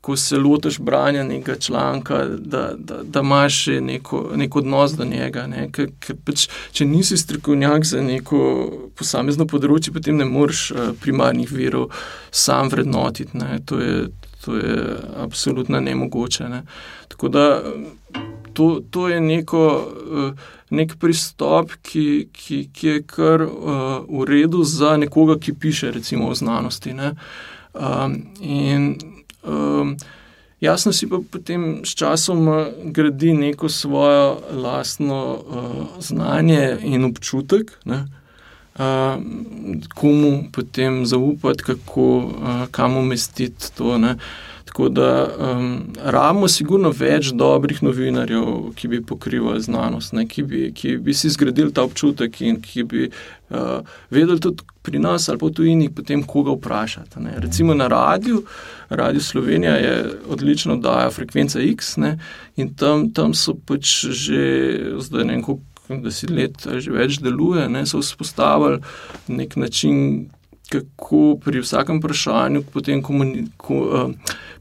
ko 0.01 0.15
se 0.15 0.37
lotiš 0.37 0.79
branja 0.79 1.23
nekega 1.23 1.59
članka, 1.59 2.25
da, 2.25 2.71
da, 2.77 3.03
da 3.03 3.19
imaš 3.19 3.67
neko, 3.67 4.31
neko 4.35 4.59
odnos 4.59 4.91
do 4.97 5.05
njega. 5.05 5.47
Ne? 5.47 5.67
Ker, 5.71 5.91
ker 5.99 6.15
pač, 6.25 6.47
če 6.71 6.85
nisi 6.85 7.17
strokovnjak 7.17 7.85
za 7.85 8.01
neko 8.01 8.41
posamezno 8.97 9.45
področje, 9.45 9.93
potem 9.93 10.17
ne 10.17 10.25
moreš 10.25 10.71
uh, 10.71 10.89
primarnih 11.01 11.53
virov 11.53 11.91
sam 12.31 12.73
vrednotiti. 12.73 13.37
Ne? 13.37 13.61
To 13.65 13.79
je. 13.81 14.09
To 14.41 14.55
je 14.57 14.95
absolutno 15.21 15.77
nemogoče. 15.79 16.47
Ne. 16.49 16.63
Tako 17.07 17.27
da 17.29 17.43
to, 18.53 18.79
to 18.89 19.03
je 19.09 19.19
neko, 19.21 19.61
nek 20.73 20.95
pristop, 20.97 21.75
ki, 21.85 22.29
ki, 22.33 22.57
ki 22.73 22.87
je 22.87 23.03
kar 23.05 23.43
uh, 23.45 24.01
v 24.09 24.25
redu 24.25 24.63
za 24.65 24.95
nekoga, 24.97 25.37
ki 25.37 25.53
piše, 25.53 25.91
recimo, 25.91 26.31
o 26.31 26.35
znanosti. 26.35 26.95
Um, 26.97 28.17
in 28.41 28.95
Um, 29.43 29.97
jasno 30.61 30.93
si 30.93 31.09
pa 31.09 31.17
potem 31.31 31.81
s 31.85 31.95
časom 31.95 32.49
gradi 32.83 33.33
neko 33.33 33.69
svojo 33.69 34.41
lastno 34.51 35.33
uh, 35.33 36.03
znanje 36.03 36.77
in 36.83 37.05
občutek, 37.05 37.71
ne, 37.85 38.05
uh, 38.75 38.83
komu 39.95 40.43
potem 40.51 41.05
zaupati, 41.05 41.63
kako, 41.63 42.17
uh, 42.17 42.67
kam 42.71 42.97
umestiti 42.97 43.71
to. 43.77 43.97
Ne. 43.97 44.15
Tako 44.65 44.89
da 44.89 45.27
um, 45.27 45.93
rabimo 46.03 46.47
sigurno 46.47 46.91
več 46.95 47.31
dobrih 47.35 47.81
novinarjev, 47.83 48.71
ki 48.75 48.87
bi 48.87 49.01
pokrivali 49.05 49.61
znanost, 49.61 50.13
ne, 50.13 50.27
ki, 50.27 50.43
bi, 50.43 50.67
ki 50.75 50.97
bi 50.97 51.13
si 51.13 51.29
zgradili 51.29 51.73
ta 51.73 51.83
občutek 51.83 52.41
in 52.41 52.61
ki 52.61 52.83
bi 52.83 53.07
uh, 53.07 53.81
vedeli 54.09 54.39
tudi 54.39 54.63
pri 54.81 54.99
nas 54.99 55.29
ali 55.29 55.37
pa 55.37 55.45
v 55.45 55.55
tujini, 55.57 55.89
potem 55.93 56.23
koga 56.23 56.55
vprašati. 56.55 57.19
Ne. 57.21 57.35
Recimo 57.37 57.73
na 57.73 57.87
radiju, 57.87 58.43
Radio 58.89 59.21
Slovenija 59.21 59.75
je 59.75 60.05
odlično 60.27 60.75
daja 60.75 61.09
frekvenca 61.11 61.59
X 61.61 61.97
ne, 61.97 62.17
in 62.55 62.73
tam, 62.75 63.11
tam 63.13 63.33
so 63.33 63.55
pač 63.55 64.05
že 64.05 64.41
zdaj 64.99 65.25
ne 65.25 65.33
vem, 65.37 65.43
koliko 65.43 66.03
deset 66.03 66.29
let 66.29 66.67
že 66.77 66.91
več 66.91 67.19
deluje, 67.23 67.69
ne, 67.69 67.85
so 67.85 68.01
vzpostavili 68.01 68.81
nek 69.27 69.55
način 69.55 70.29
kako 70.71 71.37
pri 71.43 71.59
vsakem 71.59 71.99
vprašanju 71.99 72.63
potem 72.73 73.01
komuniko, 73.03 73.75
uh, 73.75 74.11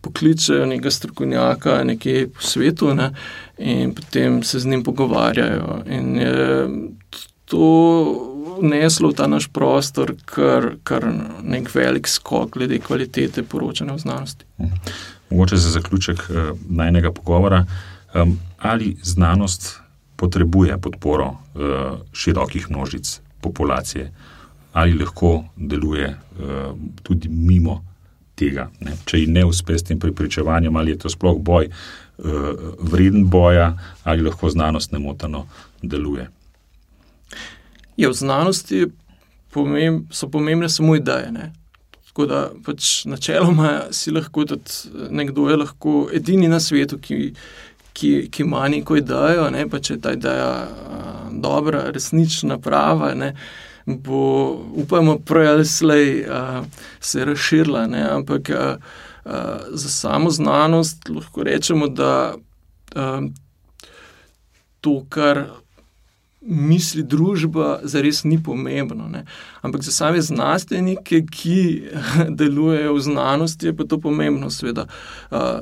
pokličejo 0.00 0.66
nekega 0.66 0.90
strokovnjaka 0.90 1.84
nekje 1.84 2.28
po 2.28 2.42
svetu 2.42 2.94
ne, 2.94 3.12
in 3.58 3.94
potem 3.94 4.42
se 4.42 4.58
z 4.58 4.66
njim 4.66 4.82
pogovarjajo. 4.84 5.82
In 5.86 6.16
je 6.16 6.68
to 7.44 7.66
vneslo 8.60 9.10
v 9.10 9.14
ta 9.14 9.26
naš 9.26 9.48
prostor 9.48 10.14
kar, 10.24 10.72
kar 10.82 11.06
nek 11.42 11.70
velik 11.74 12.08
skok 12.08 12.56
glede 12.58 12.78
kvalitete 12.78 13.42
poročanja 13.42 13.94
v 13.94 13.98
znanosti. 13.98 14.44
Mogoče 15.30 15.56
za 15.56 15.70
zaključek 15.70 16.26
uh, 16.30 16.58
najnega 16.68 17.12
pogovora, 17.12 17.64
um, 18.14 18.38
ali 18.58 18.96
znanost 19.02 19.78
potrebuje 20.16 20.78
podporo 20.78 21.26
uh, 21.26 21.98
širokih 22.12 22.70
množic 22.70 23.20
populacije 23.40 24.12
ali 24.72 24.98
lahko 24.98 25.44
deluje 25.56 26.08
uh, 26.08 26.76
tudi 27.02 27.28
mimo 27.28 27.80
tega. 28.34 28.68
Ne? 28.80 28.96
Če 29.04 29.24
ji 29.24 29.30
ne 29.32 29.44
uspe 29.44 29.78
s 29.78 29.86
tem 29.86 29.98
pripričevanjem, 30.00 30.76
ali 30.76 30.94
je 30.94 31.02
to 31.04 31.12
sploh 31.12 31.38
boj, 31.44 31.68
uh, 31.70 32.50
vreden 32.80 33.26
boja, 33.30 33.72
ali 34.04 34.24
lahko 34.26 34.50
znanost 34.50 34.92
nemoteno 34.92 35.46
deluje. 35.82 36.28
Je, 37.96 38.08
v 38.08 38.16
znanosti 38.16 38.86
pomemb, 39.52 40.06
so 40.14 40.30
pomembne 40.30 40.68
samo 40.68 40.96
ideje. 40.96 41.32
Ne? 41.34 41.50
Tako 42.10 42.26
da 42.26 42.44
pač 42.64 43.04
načeloma 43.06 43.90
si 43.94 44.12
lahko 44.14 44.46
tudi 44.54 45.10
nekdo, 45.10 45.48
je 45.50 45.56
lahko 45.60 45.96
edini 46.14 46.48
na 46.48 46.60
svetu, 46.60 46.98
ki, 46.98 47.32
ki, 47.92 48.12
ki 48.32 48.46
ima 48.46 48.68
neko 48.68 48.96
idejo, 48.98 49.50
ne? 49.52 49.66
pa 49.68 49.82
če 49.82 49.98
je 49.98 50.00
ta 50.06 50.14
ideja 50.16 50.52
uh, 50.64 51.26
dobra, 51.42 51.88
resnična, 51.94 52.58
prava. 52.62 53.12
Ne? 53.14 53.34
Bo, 53.98 54.50
upajmo, 54.74 55.18
prej 55.18 55.48
ali 55.48 55.66
slej 55.66 56.24
uh, 56.24 56.64
se 57.00 57.24
razširila. 57.24 57.86
Ne? 57.86 58.02
Ampak 58.10 58.50
uh, 58.50 58.76
uh, 59.24 59.32
za 59.70 59.88
samo 59.88 60.30
znanost 60.30 61.08
lahko 61.08 61.42
rečemo, 61.42 61.88
da 61.88 62.34
uh, 62.96 63.24
to, 64.80 65.04
kar 65.08 65.44
misli 66.40 67.02
družba, 67.02 67.80
zares 67.82 68.24
ni 68.24 68.42
pomembno. 68.42 69.08
Ne? 69.08 69.24
Ampak 69.62 69.82
za 69.82 69.92
same 69.92 70.22
znanstvenike, 70.22 71.22
ki 71.30 71.82
delujejo 72.40 72.94
v 72.94 73.00
znanosti, 73.00 73.66
je 73.66 73.76
pa 73.76 73.84
to 73.84 74.00
pomembno, 74.00 74.50
seveda, 74.50 74.86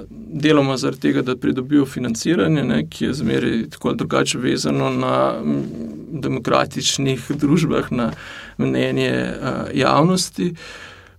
deloma 0.08 0.76
zaradi 0.76 1.00
tega, 1.00 1.22
da 1.22 1.36
pridobijo 1.36 1.86
financiranje, 1.86 2.64
ne, 2.64 2.84
ki 2.90 3.04
je 3.04 3.14
zmeraj 3.14 3.64
tako 3.74 3.88
ali 3.88 3.98
drugače 3.98 4.38
vezano 4.38 4.90
na 4.90 5.14
demokratičnih 6.12 7.30
družbah, 7.34 7.90
na 7.92 8.12
mnenje 8.58 9.34
javnosti. 9.74 10.54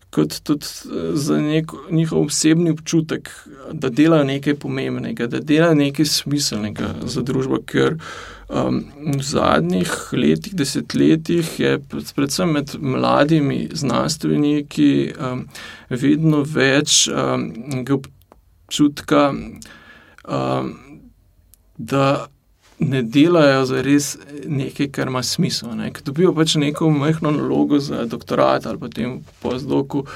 Kot 0.10 0.40
tudi 0.42 0.66
za 1.14 1.36
nek, 1.38 1.70
njihov 1.92 2.24
osebni 2.26 2.72
občutek, 2.74 3.30
da 3.74 3.92
delajo 3.94 4.24
nekaj 4.26 4.56
pomembnega, 4.58 5.28
da 5.28 5.38
delajo 5.40 5.76
nekaj 5.78 6.06
smiselnega 6.06 6.96
za 7.06 7.22
družbo, 7.22 7.60
ker 7.62 7.94
uh, 7.94 8.39
Um, 8.50 8.80
v 8.98 9.22
zadnjih 9.22 9.92
letih, 10.18 10.56
desetletjih 10.58 11.60
je 11.60 11.76
predvsem 12.16 12.50
med 12.50 12.72
mladimi 12.82 13.68
znanstveniki 13.78 15.14
um, 15.14 15.44
vedno 15.90 16.42
več 16.42 17.04
um, 17.14 17.46
občutka, 17.94 19.30
um, 20.26 20.74
da 21.78 22.08
ne 22.80 23.04
delajo 23.04 23.66
za 23.70 23.82
res 23.86 24.16
nekaj, 24.48 24.90
kar 24.98 25.14
ima 25.14 25.22
smisel. 25.24 25.76
Ne. 25.78 25.94
Ker 25.94 26.10
dobijo 26.10 26.34
pač 26.34 26.56
neko 26.58 26.90
majhno 26.90 27.36
nalogo 27.36 27.78
za 27.78 28.08
doktorat 28.10 28.66
ali 28.66 28.82
pa 28.82 28.90
tem 28.90 29.20
pozdoku, 29.44 30.08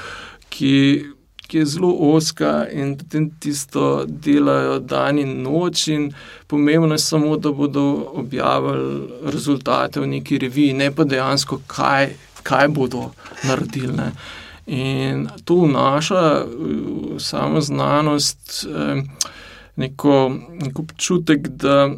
ki 0.50 0.74
ki 1.46 1.58
je 1.58 1.66
zelo 1.66 1.90
oska 1.98 2.66
in 2.72 2.96
potem 2.98 3.30
tisto 3.40 4.04
delajo 4.08 4.78
dan 4.78 5.18
in 5.18 5.42
noč. 5.42 5.88
In 5.88 6.12
pomembno 6.46 6.94
je 6.94 6.98
samo, 6.98 7.36
da 7.36 7.52
bodo 7.52 8.12
objavili 8.14 9.08
rezultate 9.32 10.00
v 10.00 10.06
neki 10.06 10.38
reviji, 10.38 10.72
ne 10.72 10.90
pa 10.90 11.04
dejansko, 11.04 11.60
kaj, 11.66 12.14
kaj 12.42 12.68
bodo 12.68 13.10
naredili. 13.44 13.92
Ne. 13.96 14.12
In 14.66 15.28
to 15.44 15.54
vnaša 15.54 16.44
v 16.44 17.20
samo 17.20 17.60
znanost 17.60 18.66
eh, 18.68 19.02
neko, 19.76 20.36
neko 20.60 20.82
občutek, 20.82 21.48
da 21.48 21.90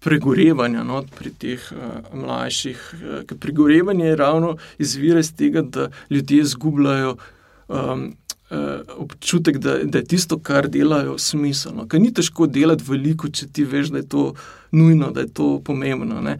pregorevanja 0.00 0.84
no, 0.86 1.02
pri 1.18 1.30
teh 1.30 1.64
uh, 1.72 2.14
mlajših. 2.14 2.94
Uh, 2.94 3.38
pregorevanje 3.40 4.06
je 4.06 4.16
ravno 4.16 4.56
izvira 4.78 5.20
iz 5.20 5.32
tega, 5.36 5.62
da 5.62 5.88
ljudje 6.10 6.40
izgubljajo 6.40 7.16
um, 7.68 8.14
uh, 8.50 8.58
občutek, 8.96 9.58
da, 9.58 9.78
da 9.84 9.98
je 9.98 10.04
tisto, 10.04 10.38
kar 10.38 10.68
delajo, 10.68 11.18
smiselno. 11.18 11.88
Ker 11.88 12.00
ni 12.00 12.12
težko 12.14 12.46
delati 12.46 12.84
veliko, 12.88 13.28
če 13.28 13.48
ti 13.52 13.64
veš, 13.64 13.92
da 13.94 14.02
je 14.02 14.08
to 14.08 14.24
nujno, 14.70 15.10
da 15.10 15.26
je 15.26 15.32
to 15.34 15.58
pomembno. 15.64 16.20
Ne. 16.22 16.38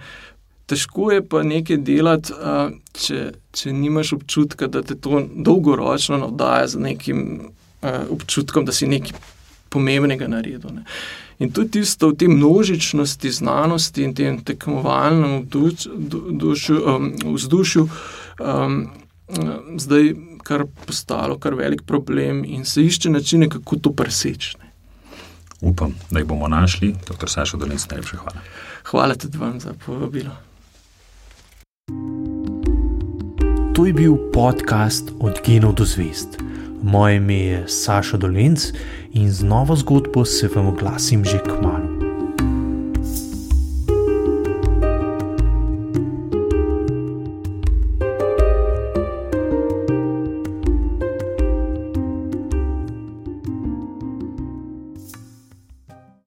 Težko 0.68 1.10
je 1.12 1.24
pa 1.24 1.42
nekaj 1.42 1.80
delati, 1.82 2.36
uh, 2.36 2.70
če, 2.92 3.32
če 3.52 3.72
nimaš 3.72 4.12
občutka, 4.20 4.68
da 4.68 4.82
te 4.82 4.94
to 4.94 5.24
dolgoročno 5.34 6.20
navdaja 6.20 6.68
z 6.68 6.84
nekim 6.84 7.26
uh, 7.40 8.06
občutkom, 8.14 8.68
da 8.68 8.76
si 8.76 8.86
nekaj 8.86 9.18
pomembnega 9.70 10.28
naredil. 10.28 10.70
Ne. 10.74 10.84
In 11.38 11.52
tudi 11.54 11.78
tisto 11.78 12.10
v 12.10 12.18
tej 12.18 12.28
množičnosti 12.34 13.30
znanosti 13.30 14.02
in 14.02 14.14
tem 14.14 14.40
tekmovalnem 14.42 15.46
um, 15.46 17.12
vzdušju, 17.34 17.88
um, 18.42 18.78
zdaj 19.78 20.14
kar 20.42 20.64
postalo 20.86 21.38
kar 21.38 21.54
velik 21.54 21.82
problem 21.86 22.44
in 22.44 22.64
se 22.64 22.82
išče 22.82 23.10
načine, 23.10 23.48
kako 23.48 23.76
to 23.76 23.92
preseči. 23.92 24.56
Upam, 25.60 25.94
da 26.10 26.18
jih 26.18 26.26
bomo 26.26 26.48
našli. 26.48 26.94
Doktor 27.08 27.30
Saša 27.30 27.56
Dolin, 27.56 27.78
najlepša 27.90 28.16
hvala. 28.16 28.42
Hvala 28.84 29.14
tudi 29.14 29.38
vam 29.38 29.60
za 29.60 29.74
povabilo. 29.86 30.30
To 33.74 33.86
je 33.86 33.92
bil 33.92 34.16
podcast 34.32 35.10
Od 35.20 35.38
genov 35.46 35.74
do 35.74 35.84
zvest. 35.84 36.47
Moje 36.82 37.16
ime 37.16 37.38
je 37.38 37.64
Saša 37.66 38.16
Dolenc 38.16 38.60
in 39.12 39.32
z 39.32 39.42
novo 39.42 39.76
zgodbo 39.76 40.24
se 40.24 40.48
vam 40.54 40.66
oglasim 40.66 41.24
že 41.24 41.38
k 41.38 41.62
malu. 41.62 41.97